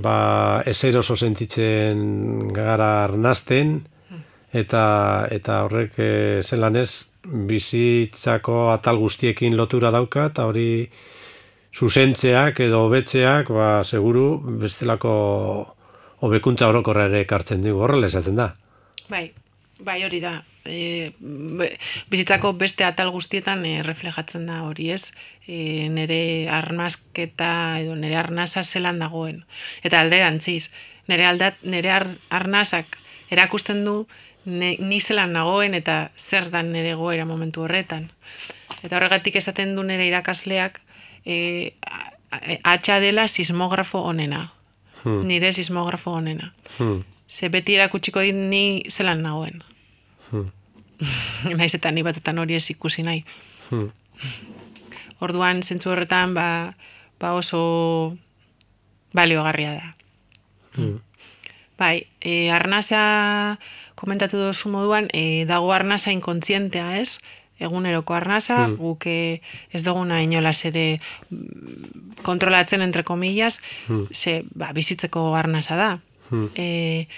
[0.00, 0.18] ba
[0.64, 3.76] eseroso sentitzen gara arnasten
[4.52, 6.10] eta eta horrek e,
[6.42, 10.88] zelan ez bizitzako atal guztiekin lotura dauka eta hori
[11.74, 15.14] zuzentzeak edo hobetzeak ba seguru bestelako
[16.20, 18.54] hobekuntza orokorra ere ekartzen dugu horrela esaten da.
[19.08, 19.28] Bai,
[19.84, 21.12] bai hori da e,
[22.10, 25.10] bizitzako beste atal guztietan e, reflejatzen da hori ez,
[25.46, 26.20] e, nire
[26.52, 27.50] arnazketa
[27.82, 29.42] edo nire arnaza zelan dagoen.
[29.82, 30.70] Eta alderantziz,
[31.08, 32.98] nire, aldat, nire ar, arnazak
[33.32, 33.98] erakusten du
[34.44, 38.10] ne, ni zelan nagoen eta zer dan nire goera momentu horretan.
[38.82, 40.80] Eta horregatik esaten du nire irakasleak
[41.26, 41.74] e,
[42.64, 44.48] atxa dela sismografo onena.
[45.02, 45.26] Hmm.
[45.26, 46.52] Nire sismografo onena.
[46.78, 47.04] Hmm.
[47.28, 49.62] Ze beti erakutsiko dit ni zelan nagoen.
[50.30, 50.50] Hmm.
[51.58, 53.24] naiz eta ni batzutan hori ez ikusi nahi.
[53.70, 53.90] Hmm.
[55.20, 56.74] Orduan, zentzu horretan, ba,
[57.18, 58.16] ba oso
[59.14, 59.94] baliogarria da.
[60.76, 60.98] Hmm.
[61.78, 63.58] Bai, e, arnaza,
[63.98, 67.18] komentatu dozu moduan, e, dago arnaza inkontzientea, ez?
[67.58, 68.76] Eguneroko arnaza, hmm.
[68.78, 73.58] guk ez duguna inolaz ere mm, kontrolatzen entre komillas,
[73.88, 74.06] hmm.
[74.14, 75.90] ze, ba, bizitzeko arnaza da.
[76.30, 76.52] Hmm.
[76.54, 77.08] E,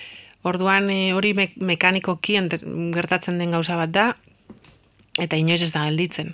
[0.43, 2.39] Orduan e, hori me mekanikoki
[2.95, 4.07] gertatzen den gauza bat da
[5.21, 6.33] eta inoiz ez da gelditzen.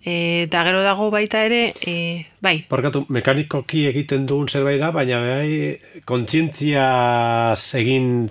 [0.00, 2.62] E, eta gero dago baita ere, e, bai.
[2.70, 5.76] Porkatu, mekanikoki egiten dugun zerbait da, baina bai
[6.08, 6.86] kontzientzia
[7.76, 8.30] egin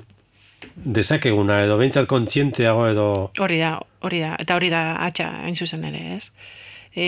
[0.77, 3.07] dezakeguna edo behintzat kontzienteago edo...
[3.41, 6.29] Hori da, hori da, eta hori da atxa hain zuzen ere, ez?
[6.97, 7.07] E,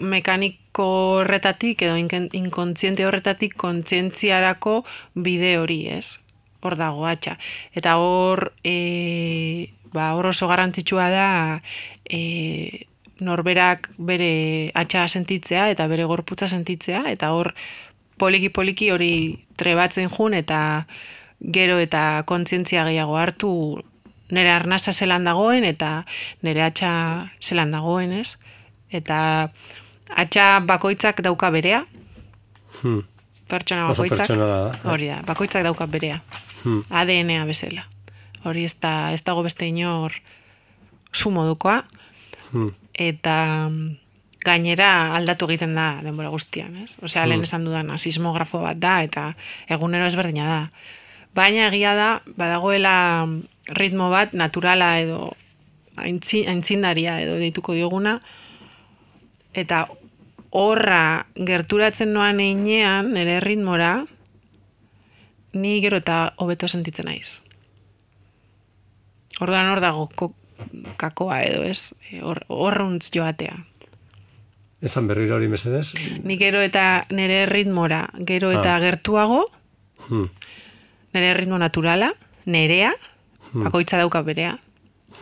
[0.00, 0.88] mekaniko
[1.20, 4.82] horretatik edo inkontziente horretatik kontzientziarako
[5.14, 6.18] bide hori, ez?
[6.64, 7.36] hor dago atxa.
[7.76, 11.28] Eta hor, e, ba, hor oso garrantzitsua da
[12.08, 12.88] e,
[13.20, 17.52] norberak bere atxa sentitzea eta bere gorputza sentitzea, eta hor
[18.18, 19.14] poliki-poliki hori
[19.60, 20.60] trebatzen jun eta
[21.52, 23.82] gero eta kontzientzia gehiago hartu
[24.30, 26.04] nire arnaza zelan dagoen eta
[26.42, 26.92] nire atxa
[27.42, 28.36] zelan dagoen, ez?
[28.90, 29.50] Eta
[30.08, 31.84] atxa bakoitzak dauka berea.
[32.80, 33.02] Hmm.
[33.48, 34.30] Pertsona bakoitzak.
[34.88, 36.22] Hori da, bakoitzak dauka berea
[36.64, 36.86] hmm.
[36.90, 37.86] ADN-a bezala.
[38.44, 40.16] Hori ez, da, ez dago beste inor
[41.14, 41.84] su modukoa,
[42.50, 42.72] hmm.
[42.92, 43.36] eta
[44.44, 46.96] gainera aldatu egiten da denbora guztian, ez?
[47.00, 47.48] Osea, lehen hmm.
[47.48, 49.30] esan dudan, sismografo bat da, eta
[49.72, 50.60] egunero ezberdina da.
[51.34, 53.26] Baina egia da, badagoela
[53.74, 55.32] ritmo bat naturala edo
[55.96, 58.18] aintzindaria edo deituko dioguna,
[59.54, 59.86] eta
[60.54, 64.04] horra gerturatzen noan einean, nire ritmora,
[65.54, 67.40] ni gero eta hobeto sentitzen naiz.
[69.42, 70.08] Orduan hor dago
[70.98, 71.94] kakoa edo, ez?
[72.22, 73.56] Horruntz joatea.
[74.84, 75.94] Esan berri hori mesedez?
[76.22, 78.82] Ni gero eta nire ritmora, gero eta ah.
[78.82, 79.46] gertuago,
[80.08, 80.28] hmm.
[81.14, 82.12] Nire ritmo naturala,
[82.44, 82.92] nerea,
[83.52, 83.64] hmm.
[83.64, 84.58] bakoitza dauka berea,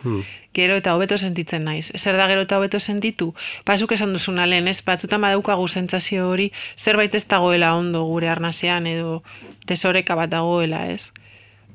[0.01, 0.23] Hmm.
[0.53, 1.91] Gero eta hobeto sentitzen naiz.
[1.97, 3.33] Zer da gero eta hobeto sentitu?
[3.65, 4.81] Pasuk esan duzuna lehen, ez?
[4.85, 9.21] Batzutan badaukagu sentsazio hori, zerbait ez dagoela ondo gure arnasean edo
[9.69, 11.11] tesoreka bat dagoela, ez?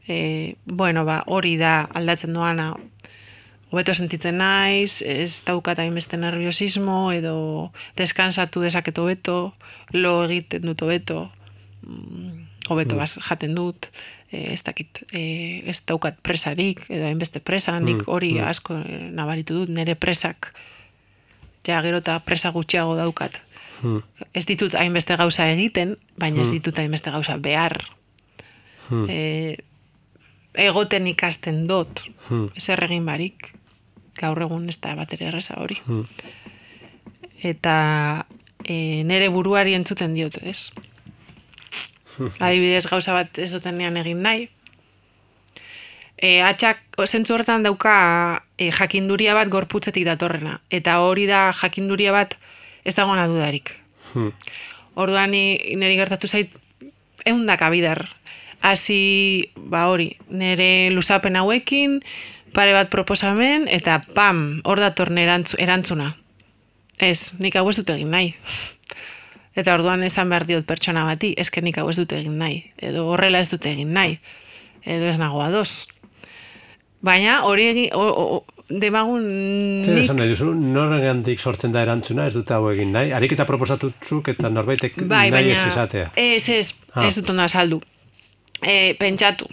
[0.08, 2.72] E, bueno, ba, hori da aldatzen doana
[3.70, 9.38] hobeto sentitzen naiz, ez daukat hainbeste nerviosismo edo deskansatu dezaketo beto,
[9.92, 11.26] lo egiten dut hobeto,
[11.82, 13.24] mm, hobeto mm.
[13.28, 13.88] jaten dut,
[14.32, 15.22] e, ez dakit, e,
[15.68, 18.78] ez daukat presarik, edo hainbeste presa, nik hmm, hori mm, asko
[19.16, 20.52] nabaritu dut, nire presak,
[21.66, 23.40] ja gero eta presa gutxiago daukat.
[23.82, 24.02] Mm.
[24.34, 26.58] Ez ditut hainbeste gauza egiten, baina ez hmm.
[26.58, 27.78] ditut hainbeste gauza behar.
[28.88, 29.06] Mm.
[29.08, 29.18] E,
[30.58, 32.50] egoten ikasten dut, mm.
[32.56, 33.52] ez erregin barik,
[34.18, 35.78] gaur egun ez da bat erreza hori.
[35.86, 36.04] Mm.
[37.52, 37.74] Eta
[38.64, 40.70] e, nire buruari entzuten diot, ez?
[42.44, 44.48] adibidez gauza bat ez dutenean egin nahi.
[46.18, 50.58] E, atxak, zentzu horretan dauka e, jakinduria bat gorputzetik datorrena.
[50.70, 52.34] Eta hori da jakinduria bat
[52.84, 53.76] ez dagoena dudarik.
[54.12, 54.32] Hmm.
[54.98, 56.50] Orduan niri gertatu zait
[57.28, 58.08] eundak abidar.
[58.60, 62.00] Hasi, ba hori, nire luzapen hauekin,
[62.56, 66.16] pare bat proposamen, eta pam, hor dator erantzuna.
[66.98, 68.34] Ez, nik hau ez dut egin nahi.
[69.58, 73.08] Eta orduan esan behar diot pertsona bati, ezken nik hau ez dute egin nahi, edo
[73.10, 74.18] horrela ez dute egin nahi,
[74.86, 75.88] edo ez nagoa doz.
[77.02, 79.24] Baina hori egi, o, o, demagun
[79.86, 80.04] Zer nik...
[80.04, 83.12] esan nahi duzu, norengandik sortzen da erantzuna, ez dute hau egin nahi?
[83.16, 85.54] Ariketa proposatutzuk eta norbaitek Bai, nahi baina...
[85.54, 86.10] ez izatea.
[86.14, 87.06] Ez, ez, Ah.
[87.06, 87.80] ez dut ondo azaldu.
[88.62, 89.46] E, pentsatu,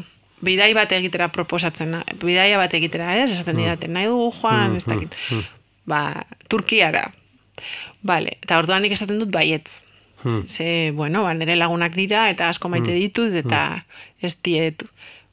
[0.46, 3.30] bidai bat egitera proposatzen, bidaia bat egitera, ez?
[3.30, 3.38] Hmm.
[3.38, 5.14] Esaten didate, nahi dugu joan, ez dakit.
[5.86, 6.02] Ba,
[6.50, 7.08] Turkiara.
[8.06, 9.82] Vale, eta orduan nik esaten dut baietz.
[10.26, 10.48] Hmm.
[10.50, 13.86] Ze, bueno, ba, nire lagunak dira, eta asko maite ditut, eta
[14.26, 14.88] ez dietu.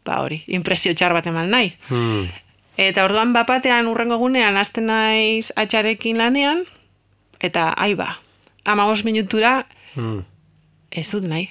[0.04, 1.70] Ba, hori, impresio txar bat eman nahi.
[1.88, 2.28] Hmm.
[2.76, 6.66] Eta orduan bapatean urrengo egunean hasten naiz atxarekin lanean,
[7.40, 8.18] eta ai ba,
[8.64, 10.22] amagos minutura Hmm.
[10.90, 11.48] ez dut nahi.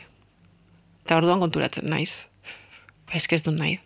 [1.06, 2.28] Eta orduan konturatzen naiz.
[3.10, 3.80] Ba, eske ez dut nahi.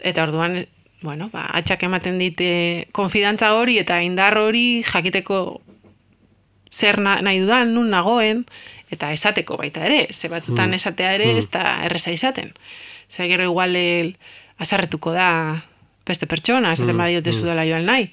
[0.00, 0.64] Eta orduan,
[1.02, 5.60] bueno, ba, atxak ematen dite konfidantza hori eta indar hori jakiteko
[6.70, 8.44] zer na, nahi dudan, nun nagoen,
[8.90, 12.52] eta esateko baita ere, ze batzutan esatea ere, ez da erreza izaten.
[13.10, 14.16] Ze gero igual el,
[14.58, 15.30] azarretuko da
[16.06, 18.10] beste pertsona, esaten badiote zu dela joan nahi.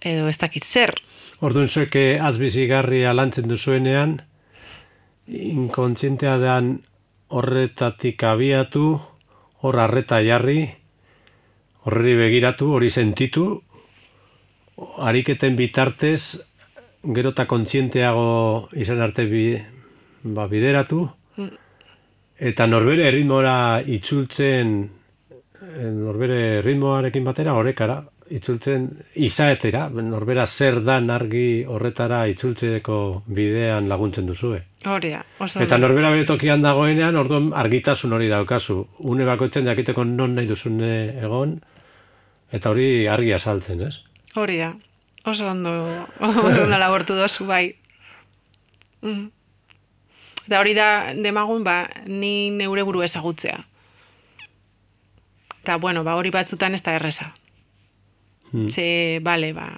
[0.00, 0.94] Edo ez dakit zer.
[1.40, 4.20] Orduan zuek azbizigarria lantzen duzuenean,
[5.30, 6.80] inkontzientea dan
[7.30, 8.98] horretatik abiatu,
[9.62, 10.64] hor arreta jarri,
[11.86, 13.62] horri begiratu, hori sentitu,
[14.98, 16.49] ariketen bitartez,
[17.02, 19.44] gero eta kontzienteago izan arte bi,
[20.22, 21.06] ba, bideratu,
[22.40, 24.78] eta norbere ritmora itzultzen,
[25.60, 28.84] eh, norbere ritmoarekin batera, horrekara, itzultzen
[29.18, 34.60] izaetera, norbera zer dan argi horretara itzultzeko bidean laguntzen duzue.
[34.86, 38.78] Hori da, oso Eta norbera bere tokian dagoenean, orduan argitasun hori daukazu.
[39.10, 41.58] Une bakoitzen jakiteko non nahi duzune egon,
[42.52, 43.96] eta hori argi azaltzen, ez?
[44.38, 44.70] Hori da.
[45.24, 47.76] Oso ondo, oso ondo labortu dozu, bai.
[49.02, 49.28] Mm.
[50.46, 53.58] Eta hori da, demagun, ba, ni neure buru ezagutzea.
[55.60, 57.34] Eta, bueno, ba, hori batzutan ez da erreza.
[58.50, 59.68] Ze, bale, ba,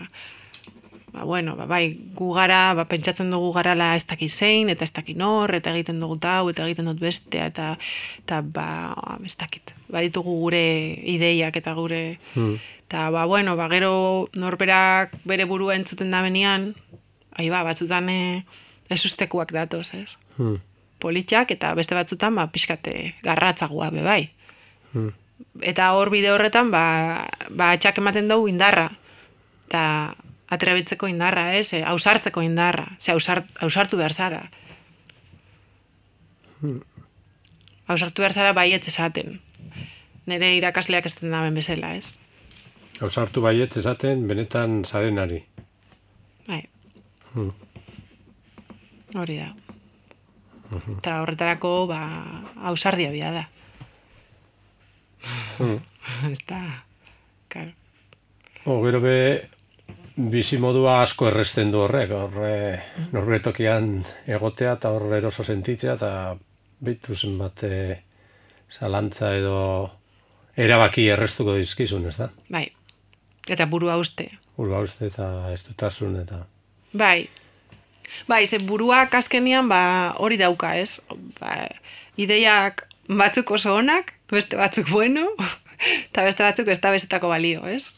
[1.12, 4.92] ba, bueno, ba, bai, gu gara, ba, pentsatzen dugu garala ez daki zein, eta ez
[4.96, 7.74] daki nor, eta egiten dugu tau, eta egiten dut bestea, eta,
[8.22, 8.94] eta ba,
[9.26, 9.74] ez dakit.
[9.92, 10.62] Baditugu gure
[11.12, 12.02] ideiak eta gure...
[12.92, 16.74] Eta, ba, bueno, ba, gero norberak bere burua entzuten da benian,
[17.32, 18.44] ahi ba, batzutan e,
[18.92, 20.18] ez ustekuak datoz, ez?
[20.36, 20.58] Hmm.
[21.00, 24.20] Politxak eta beste batzutan, ba, pixkate garratzagua be bai.
[25.64, 26.84] Eta hor bide horretan, ba,
[27.48, 28.90] ba atxak ematen dugu indarra.
[29.70, 30.12] Eta
[30.52, 31.72] atrebetzeko indarra, ez?
[31.72, 32.90] E, ausartzeko indarra.
[33.00, 34.50] Ze ausart, ausartu behar zara.
[37.88, 39.38] Ausartu behar zara baietz esaten.
[40.28, 42.18] Nire irakasleak ez daben bezala, ez?
[43.00, 45.40] Ausartu baietz esaten benetan zarenari.
[46.46, 46.62] Bai.
[49.14, 49.52] Hori da.
[50.98, 52.00] Eta horretarako, ba,
[52.70, 53.46] ausardia bia da.
[56.30, 56.62] Ez da,
[57.48, 57.72] karo.
[58.64, 59.16] O, gero be,
[60.16, 62.54] bizimodua asko erresten du horrek, horre
[63.12, 63.94] norbere tokian
[64.26, 66.12] egotea eta horre eroso sentitzea eta
[66.82, 67.96] bitu zenbat eh,
[68.70, 69.58] zalantza edo
[70.56, 72.28] erabaki errestuko dizkizun, ez da?
[72.52, 72.66] Bai.
[73.48, 74.30] Eta burua uste.
[74.56, 76.44] Urba uste eta ez dutasun eta...
[76.92, 77.28] Bai.
[78.28, 81.00] Bai, ze buruak azkenian ba, hori dauka, ez?
[81.40, 81.66] Ba,
[82.20, 85.32] ideiak batzuk oso onak, beste batzuk bueno,
[86.10, 87.96] eta beste batzuk ez da bezetako balio, ez?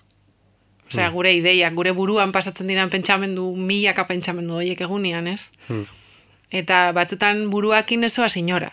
[0.89, 5.51] Osea, gure ideiak, gure buruan pasatzen diran pentsamendu, milaka pentsamendu horiek egunean, ez?
[6.55, 8.71] Eta batzutan buruakin ezoa sinora.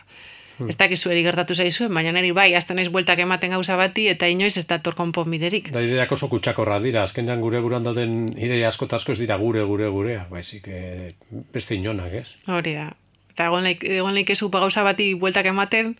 [0.67, 4.27] Ez dakizu eri gertatu zaizuen, baina niri bai, azten naiz bueltak ematen gauza bati, eta
[4.29, 5.71] inoiz ez dator konponbiderik.
[5.73, 9.63] Da ideak oso kutsakorra dira, azkenean gure buruan dauden ideia asko asko ez dira gure,
[9.65, 11.13] gure, gurea, baizik eh,
[11.53, 12.27] beste inonak, ez?
[12.47, 12.91] Hori da.
[13.31, 15.95] Eta egon laik, egon ezu gauza bati bueltak ematen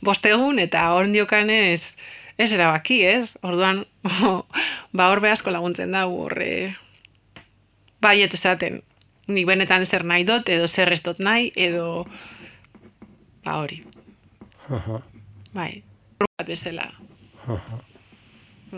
[0.00, 1.96] boste egun, eta hor diokan ez,
[2.38, 3.36] erabaki, ez?
[3.42, 3.84] Orduan,
[4.96, 6.76] ba hor asko laguntzen da, horre
[8.00, 8.82] baiet esaten.
[9.26, 12.06] Nik benetan zer nahi dut, edo zer ez dut nahi, edo
[13.46, 13.78] ba hori.
[14.68, 14.98] Aha.
[15.54, 15.70] Bai,
[16.18, 16.88] bat bezala.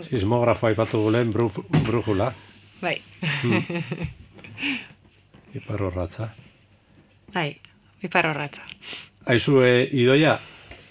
[0.05, 2.29] Sismografo aipatu gulen bruf, brujula,
[2.79, 2.95] Bai,
[5.57, 6.29] ipar horratza.
[7.33, 7.57] bai,
[8.05, 8.61] ipar horratza.
[9.29, 10.37] Aizu, e, idoia,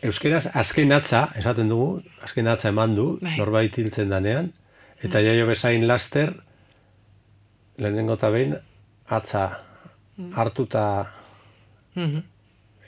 [0.04, 3.36] euskeraz azken atza, esaten dugu, azken atza eman du, Bai.
[3.38, 4.52] norbait hiltzen danean,
[5.02, 6.34] eta jaio bezain laster,
[7.78, 8.58] lehenengo eta behin,
[9.08, 9.46] atza
[10.36, 10.84] hartuta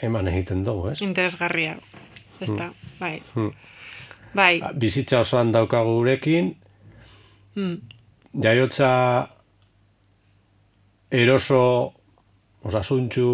[0.03, 1.01] eman egiten dugu, ez?
[1.05, 1.77] Interesgarria.
[2.41, 2.71] Ez da,
[3.01, 3.19] bai.
[3.35, 3.53] Mm.
[4.35, 6.55] Bai, Bizitza osoan daukagu gurekin,
[7.57, 7.77] mm,
[8.45, 8.91] jaiotza
[11.11, 11.63] eroso,
[12.63, 13.31] osasuntxu,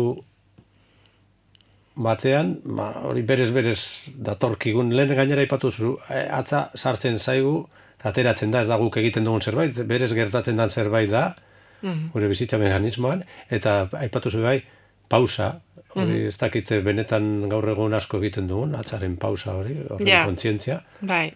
[1.96, 3.80] batean, ba, hori berez berez
[4.16, 7.58] datorkigun, lehen gainera ipatu zu, e, atza sartzen zaigu,
[8.06, 11.28] ateratzen da, ez da guk egiten dugun zerbait, berez gertatzen den zerbait da,
[11.82, 14.62] mm gure bizitza mekanismoan, eta aipatu zu bai,
[15.12, 15.60] pausa,
[15.96, 20.26] hori mm ez dakit benetan gaur egun asko egiten dugun, atzaren pausa hori, hori yeah.
[20.28, 20.80] kontzientzia.
[21.00, 21.30] Bai.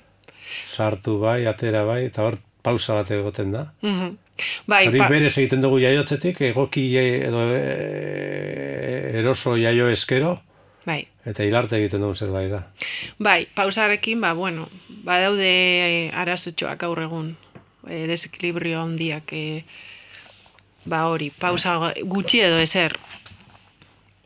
[0.66, 3.70] Sartu bai, atera bai, eta hor pausa bat egoten da.
[3.82, 4.18] Mm
[4.64, 10.38] Bai, Hori berez egiten dugu jaiotzetik, egoki edo e, eroso jaio eskero,
[10.86, 11.02] Bai.
[11.28, 12.62] Eta hilarte egiten dugu zerbait da.
[13.20, 14.68] Bai, pausarekin, ba, bueno,
[15.04, 15.50] ba daude
[16.16, 17.34] arazutxoak aur egun,
[17.84, 19.64] e, desekilibrio handiak, e,
[20.88, 22.96] ba hori, pausa gutxi edo ezer.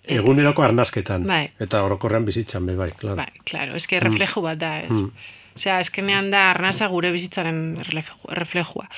[0.09, 1.25] Eguneroko arnazketan.
[1.29, 1.49] Bai.
[1.61, 3.17] Eta orokorrean bizitzan, bai, claro.
[3.17, 4.91] Bai, claro, eske reflejo bat da, ez.
[4.91, 5.11] Mm.
[5.55, 8.89] Osea, eskenean da arnaza gure bizitzaren reflejua.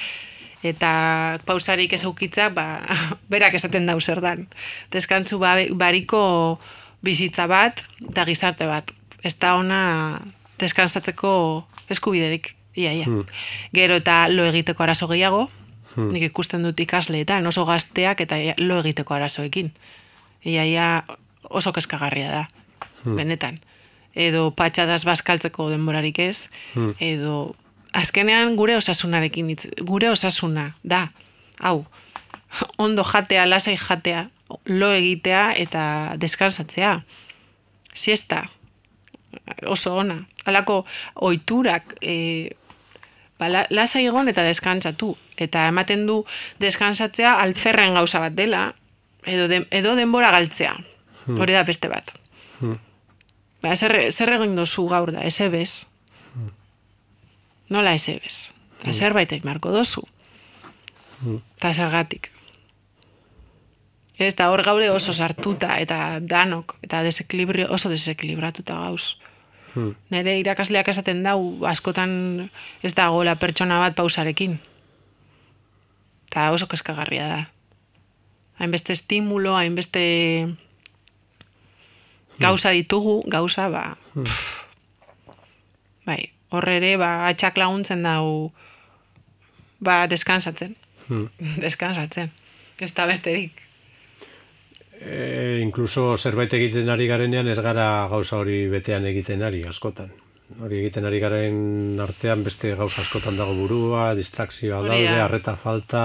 [0.65, 2.81] Eta pausarik ez aukitza, ba,
[3.33, 4.47] berak esaten dau zer dan.
[4.93, 6.59] Deskantzu ba, bariko
[7.05, 8.91] bizitza bat eta gizarte bat.
[9.23, 9.83] Ez da ona
[10.61, 12.55] deskansatzeko eskubiderik.
[12.77, 13.07] Ia, ia.
[13.07, 13.25] Hmm.
[13.73, 15.47] Gero eta lo egiteko arazo gehiago,
[15.95, 16.11] hmm.
[16.13, 19.73] nik ikusten dut ikasle eta oso gazteak eta lo egiteko arazoekin.
[20.47, 20.89] Ia, ia
[21.51, 22.43] oso keskagarria da,
[23.03, 23.17] hmm.
[23.19, 23.61] benetan.
[24.17, 26.97] Edo patxadaz bazkaltzeko denborarik ez, hmm.
[27.03, 27.57] edo
[27.97, 29.53] azkenean gure osasunarekin,
[29.89, 31.09] gure osasuna da,
[31.61, 31.85] hau,
[32.85, 34.29] ondo jatea, lasai jatea,
[34.67, 35.83] lo egitea eta
[36.21, 37.01] deskansatzea.
[37.97, 38.45] Siesta,
[39.67, 40.21] oso ona.
[40.45, 40.85] Halako
[41.15, 42.53] oiturak e,
[43.39, 45.15] ba, lasa egon eta deskantsatu.
[45.37, 46.23] Eta ematen du
[46.63, 48.71] deskansatzea alferren gauza bat dela,
[49.27, 50.77] edo, edo denbora galtzea.
[51.27, 51.41] Hmm.
[51.41, 52.12] Hori da beste bat.
[52.61, 52.79] Hmm.
[53.62, 55.87] Ba, zer, zer egin dozu gaur da, eze bez.
[56.35, 56.53] Hmm.
[57.74, 58.51] Nola eze bez.
[58.83, 58.95] Hmm.
[58.95, 60.07] Zerbaitek marko dozu.
[61.22, 61.41] Hmm.
[61.59, 62.31] Eta zergatik.
[64.16, 69.16] Ez da hor gaude oso sartuta eta danok eta desekilibrio oso desekilibratuta gauz.
[69.74, 69.93] Hmm.
[70.11, 72.49] Nere irakasleak esaten dau askotan
[72.83, 74.57] ez da gola pertsona bat pausarekin.
[76.31, 77.43] Eta oso keskagarria da.
[78.59, 80.03] Hainbeste estimulo, hainbeste
[82.41, 83.85] gauza ditugu, gauza ba...
[84.15, 84.25] Hmm.
[86.07, 86.23] Bai,
[86.55, 88.53] horre ere, ba, atxak laguntzen dau
[89.81, 90.77] ba, deskansatzen.
[91.09, 91.29] Hmm.
[91.65, 92.33] deskansatzen.
[92.81, 93.67] Ez da besterik
[95.01, 100.13] e, incluso zerbait egiten ari garenean ez gara gauza hori betean egiten ari askotan.
[100.47, 106.03] Hori egiten ari garen artean beste gauza askotan dago burua, distrakzioa daude, arreta falta...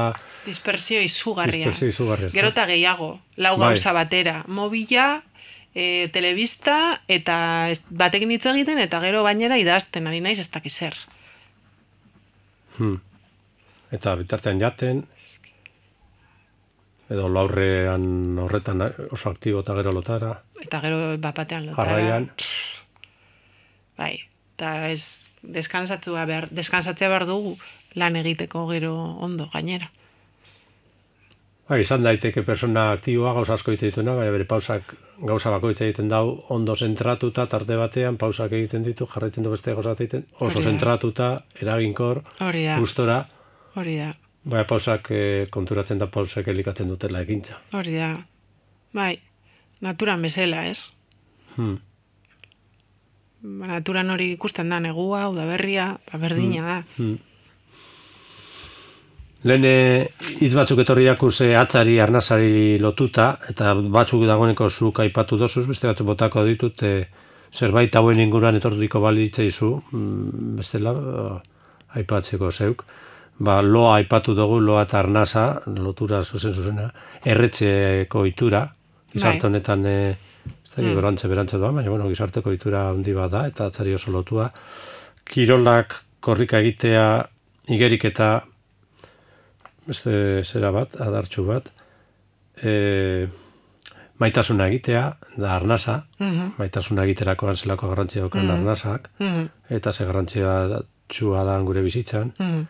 [0.47, 1.67] Dispersio izugarria.
[1.69, 2.31] Dispersio izugarria.
[2.33, 3.69] Gero eta gehiago, lau bai.
[3.69, 4.39] gauza batera.
[4.49, 5.21] Mobila,
[5.75, 7.37] e, telebista, eta
[7.93, 10.97] batekin hitz egiten, eta gero bainera idazten, ari naiz ez dakizer.
[12.79, 12.97] Hmm.
[13.93, 15.05] Eta bitartean jaten,
[17.11, 18.81] edo laurrean horretan
[19.11, 20.33] oso aktibo eta gero lotara.
[20.65, 21.93] Eta gero bapatean lotara.
[21.93, 22.29] Jarraian.
[24.01, 24.15] Bai,
[24.61, 27.55] eta ez deskansatzea behar, deskansatzea behar dugu
[27.97, 28.93] lan egiteko gero
[29.25, 29.89] ondo gainera.
[31.71, 34.93] Bai, izan daiteke persona aktiboa gauza asko egiten dituna, bai, bere pausak
[35.25, 39.95] gauza bako egiten dau ondo zentratuta, tarte batean, pausak egiten ditu, jarraitzen du beste gauza
[39.95, 41.31] egiten, oso zentratuta,
[41.61, 42.21] eraginkor,
[42.77, 43.21] gustora.
[43.79, 44.11] Hori da.
[44.51, 47.61] Bai, pausak eh, konturatzen da pausak elikatzen dutela egintza.
[47.77, 48.11] Hori da.
[48.93, 49.13] Bai,
[49.79, 50.89] naturan bezala, ez?
[51.55, 51.79] Hmm.
[53.41, 56.65] Naturan hori ikusten da negua, udaberria, ba, berdina hmm.
[56.67, 56.77] da.
[56.97, 57.17] Hmm.
[59.49, 59.65] Lehen
[60.37, 66.11] hitz batzuk etorri jakuse atzari, arnazari lotuta, eta batzuk dagoeneko zuk aipatu dozuz, beste batzuk
[66.11, 67.07] botako ditut, e,
[67.51, 70.93] zerbait hauen inguruan etorriko balitzeizu, mm, bestela,
[71.97, 72.85] aipatzeko zeuk
[73.41, 75.45] ba, loa aipatu dugu, loa eta arnasa,
[75.81, 76.87] lotura zuzen zuzena,
[77.25, 78.65] erretzeko itura,
[79.13, 79.49] gizarte bai.
[79.49, 79.95] honetan, e,
[80.75, 80.95] da, mm.
[80.95, 84.51] berantze, berantze doa, baina, bueno, gizarteko itura handi da, eta atzari oso lotua.
[85.25, 87.05] Kirolak korrika egitea,
[87.67, 88.31] igerik eta,
[89.87, 91.71] beste zera bat, adartxu bat,
[92.61, 93.27] e,
[94.21, 95.03] maitasuna egitea,
[95.37, 101.59] da arnasa, mm maitasuna egiterako zelako garrantzia mm arnasak, mm eta ze garrantzia txua da
[101.59, 102.61] gure bizitzan, mm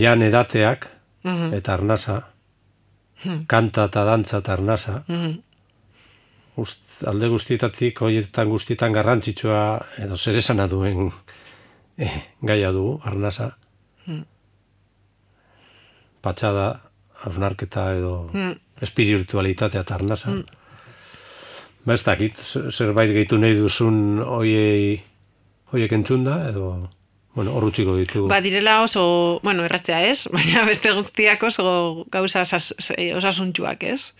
[0.00, 0.88] jan edateak
[1.24, 1.52] mhm.
[1.54, 2.20] eta arnasa,
[3.24, 3.44] mhm.
[3.46, 5.34] kanta eta dantza eta arnasa, mm
[7.06, 9.60] alde guztietatik, horietan guztietan garrantzitsua,
[10.04, 11.10] edo zer esana duen
[11.98, 13.50] eh, gaia du, arnasa.
[14.06, 14.24] Mm.
[16.24, 16.68] Patxada,
[17.24, 18.82] hausnarketa edo mm.
[18.86, 20.34] espiritualitatea eta arnasa.
[20.34, 20.62] Mm.
[21.84, 22.38] Ba ez dakit,
[22.72, 25.02] zerbait gehitu nahi duzun hoiei,
[25.74, 26.88] hoiek entzunda, edo
[27.34, 28.28] bueno, horrutxiko ditu.
[28.30, 34.12] Ba, direla oso, bueno, erratzea ez, baina beste guztiak oso gauza osasuntxuak ez.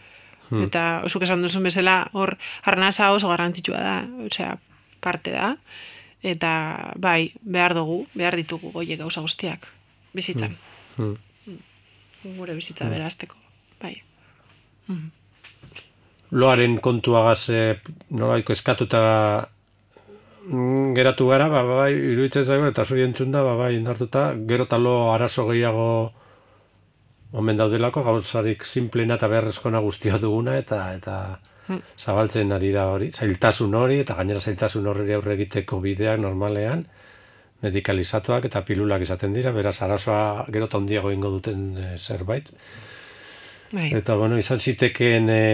[0.51, 0.66] Hmm.
[0.66, 2.36] Eta osuk esan duzun bezala, hor,
[2.68, 4.57] arnasa oso garrantzitsua da, osea,
[5.05, 5.55] parte da.
[6.24, 6.53] Eta,
[7.01, 9.68] bai, behar dugu, behar ditugu goiek gauza guztiak,
[10.16, 10.57] bizitzan.
[10.97, 11.16] Hmm.
[11.45, 11.61] Hmm.
[12.38, 12.97] Gure bizitza hmm.
[12.97, 13.40] berazteko,
[13.82, 13.97] bai.
[14.88, 15.11] Hmm.
[16.34, 17.80] Loaren kontuagaz, eh,
[18.11, 19.01] nolaiko eskatuta
[20.49, 24.66] mm, geratu gara, ba, bai, iruditzen zaigu, eta zuri entzun da, ba, bai, indartuta, gero
[24.66, 25.86] talo arazo gehiago
[27.35, 31.16] omen daudelako gauzarik simplena eta beharrezkona guztia duguna eta eta
[31.68, 31.80] hmm.
[31.99, 36.87] zabaltzen ari da hori, zailtasun hori eta gainera zailtasun hori aurre egiteko bideak normalean
[37.64, 42.51] medikalizatuak eta pilulak izaten dira, beraz arazoa gero eta ondiago ingo duten e, zerbait.
[43.72, 43.89] Bai.
[43.97, 45.45] Eta bueno, izan zitekeen e,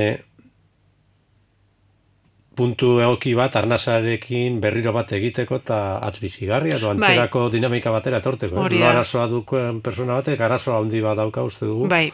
[2.60, 5.80] puntu egoki bat arnasarekin berriro bat egiteko eta
[6.10, 6.96] atzbizigarria edo bai.
[6.98, 8.60] antzerako dinamika batera etorteko.
[8.66, 8.92] Hori da.
[8.92, 11.88] Arazoa dukuen persona batek, arazoa handi bat dauka uste dugu.
[11.88, 12.10] Bai,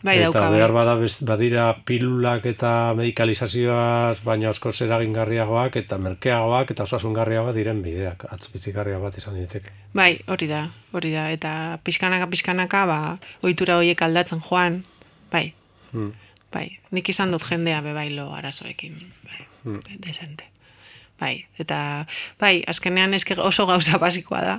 [0.00, 0.44] bai eta dauka.
[0.44, 0.94] Eta behar bada
[1.28, 9.18] badira pilulak eta medikalizazioaz, baina asko zeragingarriagoak eta merkeagoak eta osasungarriagoak diren bideak, atzbizigarria bat
[9.20, 9.74] izan diteke.
[9.96, 10.62] Bai, hori da,
[10.96, 11.26] hori da.
[11.36, 11.50] Eta
[11.84, 13.00] pixkanaka, pixkanaka, ba,
[13.44, 14.84] ohitura horiek aldatzen joan,
[15.32, 15.50] bai.
[15.92, 16.14] Hmm.
[16.54, 18.96] Bai, nik izan dut jendea bebailo arazoekin.
[19.26, 19.98] Bai mm.
[20.06, 20.48] desente.
[21.20, 22.04] Bai, eta
[22.40, 24.56] bai, azkenean eske oso gauza basikoa da.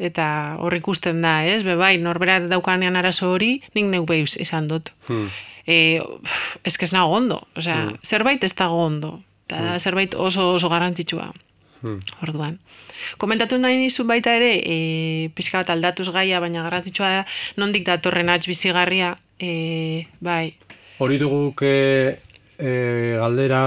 [0.00, 1.60] Eta hor ikusten da, ez?
[1.66, 4.94] Be bai, norbera daukanean arazo hori, nik neu behiz izan dut.
[5.08, 5.28] Mm.
[5.68, 5.76] E,
[6.64, 7.42] eske ez nago ondo.
[7.56, 8.00] Osea, mm.
[8.02, 9.18] zerbait ez dago ondo.
[9.46, 9.84] Eta mm.
[9.84, 11.28] zerbait oso oso garrantzitsua.
[11.82, 12.00] Mm.
[12.24, 12.58] Orduan.
[13.20, 17.22] Komentatu nahi nizu baita ere, e, pixka bat aldatuz gaia, baina garrantzitsua da,
[17.60, 20.54] nondik datorren atx bizigarria, e, bai.
[21.00, 23.62] Hori dugu e, galdera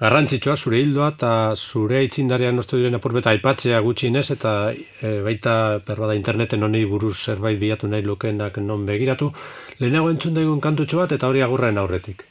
[0.00, 6.16] garrantzitsua zure hildoa eta zure itzindarian nostu diren apurbeta aipatzea gutxinez eta e, baita perbada
[6.16, 9.30] interneten honi buruz zerbait bilatu nahi lukenak non begiratu.
[9.78, 12.24] Lehenago entzun daigun kantutxo bat eta hori agurren aurretik.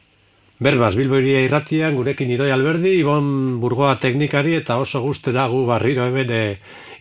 [0.59, 6.33] Berbaz, Bilboiria irratian, gurekin idoi alberdi, Ibon Burgoa teknikari eta oso guztera gu barriro hemen
[6.35, 6.43] e,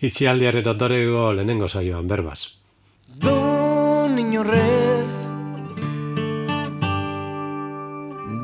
[0.04, 2.40] itxialdiaren ondorego lehenengo zaioan, berbaz.
[3.24, 5.32] Don inorrez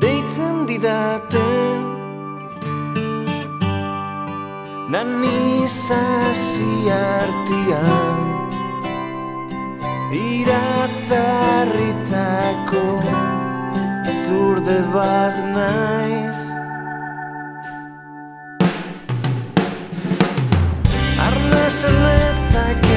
[0.01, 1.94] Deitzen didaten
[4.85, 8.21] Nan izasi artian
[10.13, 12.85] Iratzarritako
[14.25, 16.39] Zurde bat naiz.
[21.27, 22.94] Arnasan ezaken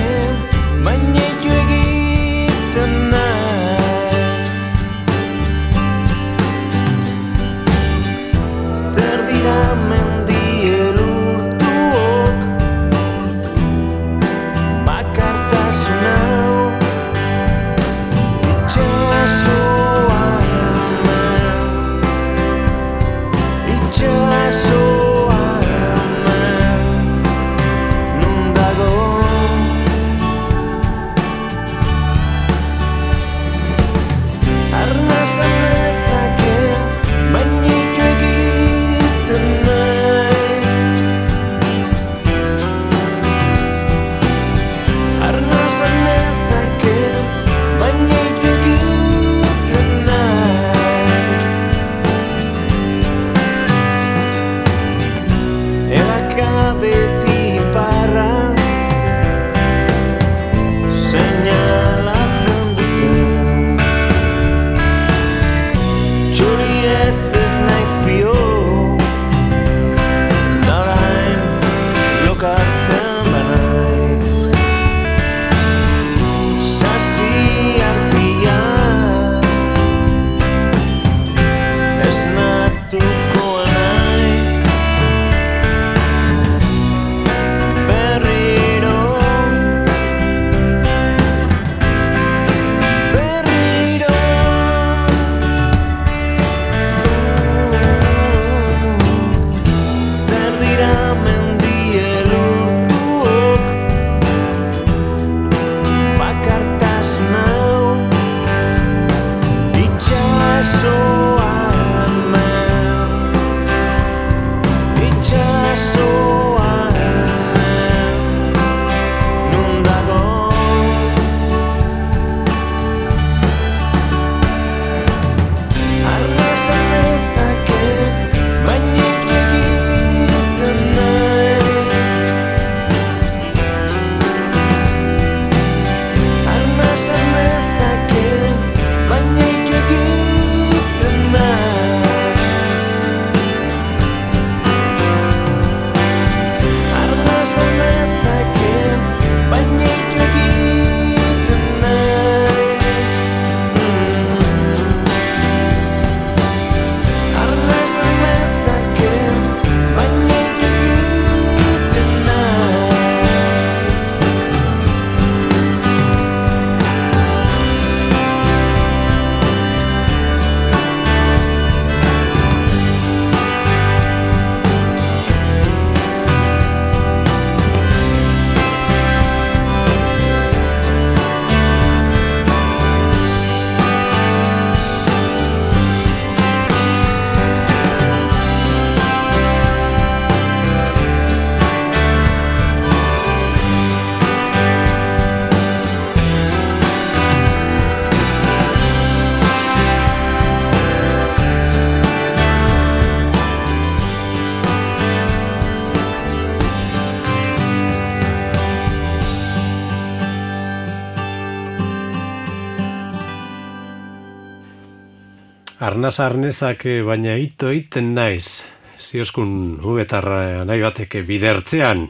[215.99, 218.63] Arnaz arnezak eh, baina ito iten naiz.
[219.03, 222.05] Zioskun hubetarra nahi bateke bidertzean.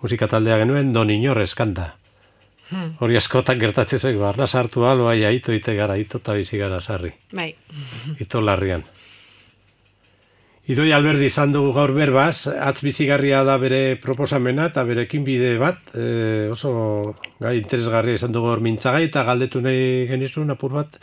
[0.00, 1.90] Musika taldea genuen don inorrez kanta.
[2.70, 2.94] Hmm.
[3.04, 6.56] Hori askotan gertatzen zek, ba, arnaz hartu alo, baina ito ite gara, ito eta bizi
[6.56, 7.10] gara sarri.
[7.36, 7.50] Bai,
[8.24, 8.86] Ito larrian.
[10.72, 15.92] Idoi Alberdi izan dugu gaur berbaz, atz bizigarria da bere proposamena eta berekin bide bat,
[15.92, 16.72] e, oso
[17.36, 20.96] gai interesgarria izan dugu hor mintzagai eta galdetu nahi genizun apur bat,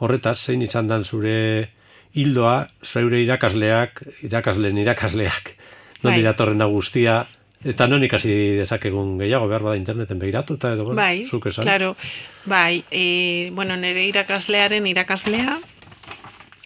[0.00, 1.70] horretaz, zein izan dan zure
[2.16, 5.54] hildoa, zeure irakasleak, irakasleen irakasleak,
[6.02, 6.22] non Bai.
[6.24, 7.24] datorren guztia,
[7.66, 11.64] eta non ikasi dezakegun gehiago, behar bada interneten begiratu eta edo, bueno, bai, zuk esan.
[11.64, 11.96] claro.
[12.46, 15.58] Bai, e, bueno, nire irakaslearen irakaslea,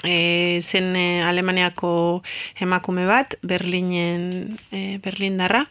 [0.05, 2.23] e, zen e, Alemaniako
[2.61, 5.67] emakume bat, Berlinen, e, Berlindarra,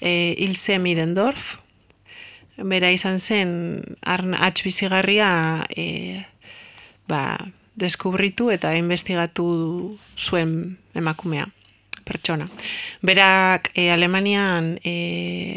[0.00, 1.58] e, Ilse Midendorf,
[2.56, 3.52] bera izan zen
[4.04, 6.26] arn, atx bizigarria e,
[7.10, 7.50] ba,
[7.80, 11.48] deskubritu eta investigatu zuen emakumea
[12.04, 12.46] pertsona.
[13.02, 14.94] Berak e, Alemanian e,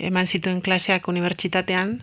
[0.09, 2.01] eman zituen klaseak unibertsitatean,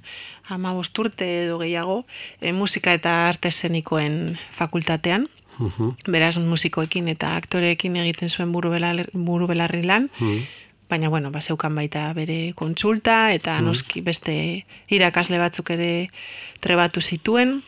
[0.51, 2.05] ama urte edo gehiago,
[2.41, 5.29] e, musika eta arte eszenikoen fakultatean,
[5.61, 5.91] Mhm.
[6.09, 10.09] beraz musikoekin eta aktoreekin egiten zuen buru, belar, buru belarri lan,
[10.89, 16.09] baina bueno, ba, zeukan baita bere kontsulta eta noski beste irakasle batzuk ere
[16.61, 17.63] trebatu zituen,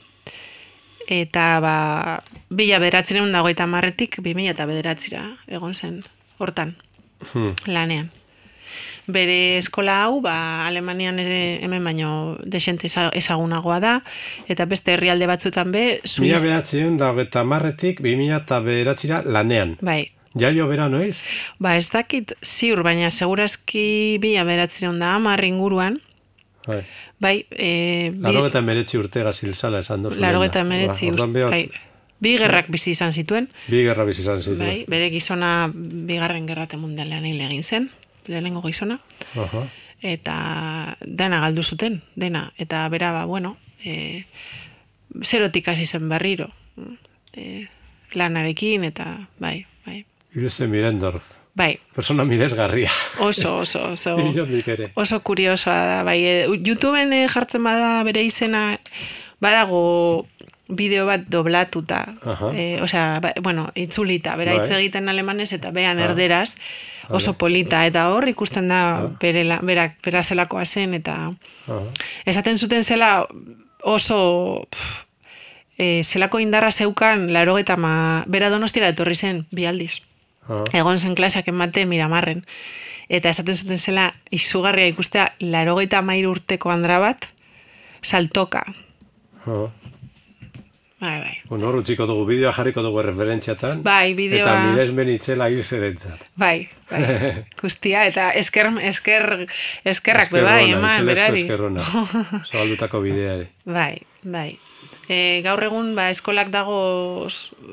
[1.09, 6.03] eta ba, bila bederatzireun dagoita marretik, bi mila eta bederatzira egon zen,
[6.38, 6.76] hortan,
[7.32, 7.53] Hmm.
[7.66, 8.11] lanean.
[9.07, 13.92] Bere eskola hau, ba, Alemanian hemen baino desente eza- ezagunagoa da,
[14.48, 16.07] eta beste herrialde batzutan be, Mila
[16.38, 19.76] Suiz, behatzion da hogeita marretik, bi mila eta bederatzira lanean.
[19.80, 21.16] bai, Jaio bera noiz?
[21.59, 26.00] ba ez dakit ziur, baina segurazki bila beratzireun da amar inguruan,
[26.66, 26.84] Bai.
[27.23, 30.20] Bai, e, bi, Laro eta meretzi urte gazilzala esan duzu.
[30.20, 31.68] laro eta meretzi, Ba, behot, bai,
[32.23, 34.59] bi gerrak bizi izan zituen, Bi gerra bizi izan zitu.
[34.59, 37.91] bai, bere gizona bigarren gerrate mundialean hil egin zen,
[38.27, 38.99] lehenengo gizona,
[39.37, 39.64] Aha.
[40.03, 44.25] eta dena galdu zuten, dena, eta bera, ba, bueno, e,
[45.25, 46.51] zerotik hasi zen berriro,
[47.37, 47.66] e,
[48.14, 50.05] lanarekin, eta, bai, bai,
[50.35, 51.23] Ilse Mirendorf.
[51.55, 52.90] Bai, Persona miresgarria.
[53.20, 54.16] oso, oso, oso,
[54.94, 58.78] oso kuriosoa da, bai, e, YouTubeen e, jartzen bada bere izena,
[59.40, 60.26] badago
[60.72, 62.07] bideo bat doblatuta,
[62.55, 64.62] e, osea, ba, bueno, itzulita, bera Bai.
[64.64, 66.57] hitz egiten alemanez eta bean erderaz,
[67.12, 71.16] oso polita, eta hor ikusten da bere, la- berak, bera zelakoa zen, eta
[71.68, 71.80] Aha.
[72.24, 73.26] esaten zuten zela
[73.82, 75.05] oso pf,
[75.76, 80.00] e, zelako indarra zeukan laro eta ma, bera donostira etorri zen bi aldiz.
[80.49, 80.64] Aha.
[80.72, 82.45] Egon zen klaseak ematen miramarren.
[83.09, 85.76] Eta esaten zuten zela izugarria ikustea laro
[86.26, 87.28] urteko andra bat
[88.03, 88.64] saltoka.
[89.47, 89.70] Aha.
[91.03, 91.32] Bai, bai.
[91.49, 93.80] Bueno, utziko dugu bideoa jarriko dugu referentziatan.
[93.82, 96.20] Bai, bideoa- Eta miresmen itzela hilse dentzat.
[96.38, 97.43] Bai, bai.
[97.61, 99.49] Guztia, eta esker, esker,
[99.84, 101.40] eskerrak be Eskerrona, bai, eman, berari.
[101.43, 101.82] Eskerrona.
[102.51, 103.34] Zabaldutako bidea.
[103.66, 104.53] Bai, bai.
[105.09, 107.26] E, gaur egun ba, eskolak dago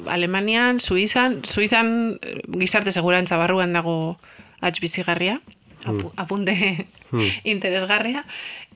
[0.08, 4.18] Alemanian, Suizan, Suizan eh, gizarte segurantza barruan dago
[4.62, 5.40] atx bizigarria,
[5.86, 6.88] apu, apunte
[7.44, 8.26] interesgarria,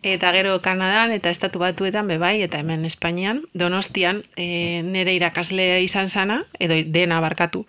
[0.03, 5.81] eta gero Kanadan eta estatu batuetan be bai, eta hemen Espainian, Donostian, e, nere irakasle
[5.83, 7.65] izan sana, edo dena barkatu.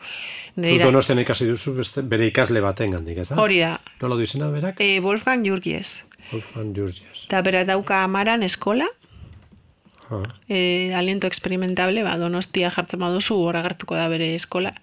[0.56, 3.38] Nere Zut ira- donostian ikasi duzu beste, bere ikasle baten gandik, ez da?
[3.42, 4.76] Hori da, Nola du izena berak?
[4.78, 6.04] e, Wolfgang Jurgies.
[6.30, 7.24] Wolfgang Jurgies.
[7.26, 8.86] Eta bera dauka amaran eskola,
[10.10, 10.22] Ah.
[10.48, 14.74] e, aliento experimentable, ba, donostia jartzen baduzu, hor agertuko da bere eskola.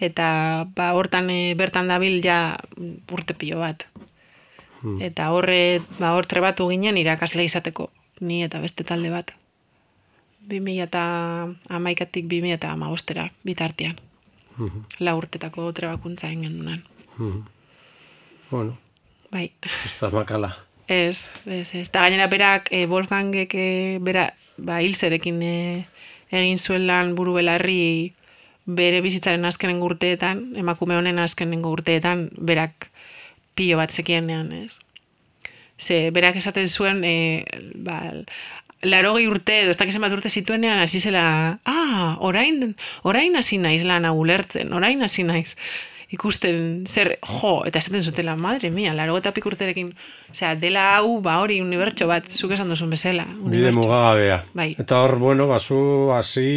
[0.00, 2.56] Eta ba, hortan e, bertan dabil ja
[3.12, 3.86] urte pilo bat.
[5.04, 7.90] Eta horre, ba, hor trebatu ginen irakasle izateko,
[8.24, 9.34] ni eta beste talde bat.
[10.48, 11.02] 2000 eta
[11.68, 14.00] amaikatik 2000 eta amabostera, bitartean.
[14.98, 16.82] La urtetako trebakuntza egin gendunan.
[18.50, 18.78] Bueno,
[19.30, 19.52] Bai.
[19.62, 20.56] ez da makala.
[20.90, 21.86] Ez, ez, ez.
[21.86, 24.24] Eta gainera berak, e, Wolfgangek e, bera,
[24.58, 25.58] ba, hilzerekin e,
[26.34, 28.10] egin zuen lan buru belarri
[28.66, 32.88] bere bizitzaren azkenen urteetan, emakume honen azkenen urteetan, berak
[33.54, 34.80] pilo bat zekienean, ez?
[35.78, 37.46] Ze, berak esaten zuen, e,
[37.86, 38.00] ba,
[38.82, 41.22] larogei urte, edo ez dakizen bat urte zituenean, hasi zela,
[41.70, 42.74] ah, orain,
[43.06, 45.54] orain hasi naiz lan ulertzen, orain hasi naiz
[46.10, 49.92] ikusten zer, jo, eta esaten zutela, madre mia, laro eta pik urterekin,
[50.32, 53.26] osea, dela hau, ba hori unibertso bat, zuk esan duzun bezala.
[53.46, 54.40] Bide mugagabea.
[54.54, 54.72] Bai.
[54.82, 56.48] Eta hor, bueno, bazu hasi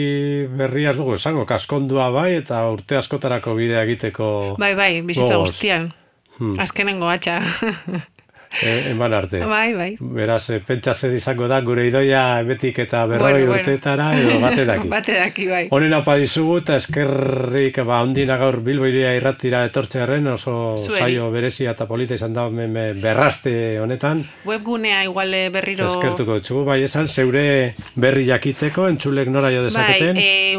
[0.58, 4.56] berria dugu esango, kaskondua bai, eta urte askotarako bidea egiteko...
[4.62, 5.92] Bai, bai, bizitza guztian.
[6.40, 6.58] Hmm.
[6.60, 7.42] Azkenengo atxa.
[8.62, 9.40] e, eman arte.
[9.46, 9.96] Bai, bai.
[10.00, 13.62] Beraz, e, pentsa zer izango da gure idoia emetik eta berroi Bueno, bueno.
[13.62, 14.88] urteetara edo bate daki.
[14.88, 15.68] Bate daki, bai.
[15.72, 21.00] Honen apa dizugu eta eskerrik ba, ondina gaur Bilbo iria irratira etortzearen oso Zueri.
[21.00, 24.26] saio berezia eta polita izan da be- berraste honetan.
[24.46, 25.86] Webgunea igual eh, berriro...
[25.86, 30.16] Eskertuko txugu, bai esan, zeure berri jakiteko, entzulek nora jo dezaketen.
[30.16, 30.58] Bai, e,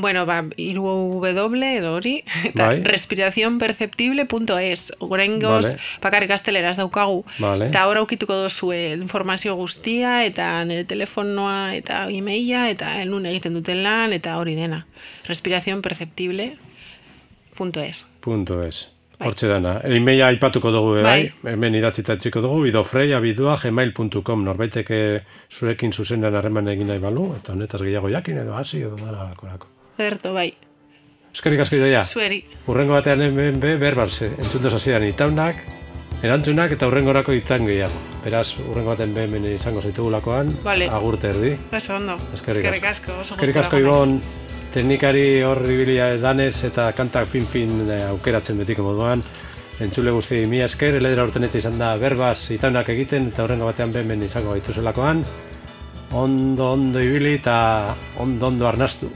[0.00, 2.82] bueno, ba, iru W edo hori, eta Bai.
[2.84, 4.92] respiracionperceptible.es.
[5.00, 5.78] Gorengoz, Vale.
[6.02, 7.19] bakarrik gazteleraz daukagu.
[7.38, 7.68] Vale.
[7.68, 13.82] Eta hor aukituko dozue informazio guztia, eta nire telefonoa, eta e-maila, eta nun egiten duten
[13.84, 14.86] lan, eta hori dena.
[15.28, 18.06] respiracionperceptible.es.
[18.20, 18.88] Punto es.
[19.20, 19.28] Bai.
[19.28, 19.74] Hortxe dana.
[19.84, 21.32] E-maila aipatuko dugu, e, bai.
[21.42, 21.52] Bai.
[21.52, 25.00] Hemen idatzita etxiko dugu, bidofrei abidua gmail.com norbaiteke
[25.52, 29.68] zurekin zuzenean harreman egin nahi balu, eta honetaz gehiago jakin edo hasi edo dara lakorako.
[30.00, 30.48] Zerto, bai.
[31.34, 32.00] Eskerrik asko idoia.
[32.08, 32.40] Zueri.
[32.72, 35.60] Urrengo batean hemen be, berbaz, entzun doz hasidan itaunak,
[36.22, 37.96] erantzunak eta urrengorako itan gehiago.
[38.24, 40.88] Beraz, urrengo baten be hemen izango zaitugulakoan, Vale.
[40.92, 41.54] agurte erdi.
[41.72, 42.16] Oso ondo.
[42.34, 42.88] Eskerrik asko.
[42.90, 43.36] asko.
[43.38, 43.86] Eskerrik asko naiz.
[43.86, 44.16] Ibon,
[44.74, 49.24] teknikari hor ibilia danez eta kantak fin-fin eh, aukeratzen betiko moduan.
[49.80, 54.22] Entzule guzti mila esker, eledera urtenetxe izan da berbaz itaunak egiten eta horrengo batean behin
[54.22, 55.24] izango gaituzelakoan.
[56.12, 59.08] Ondo, ondo ibili eta ondo, ondo arnastu.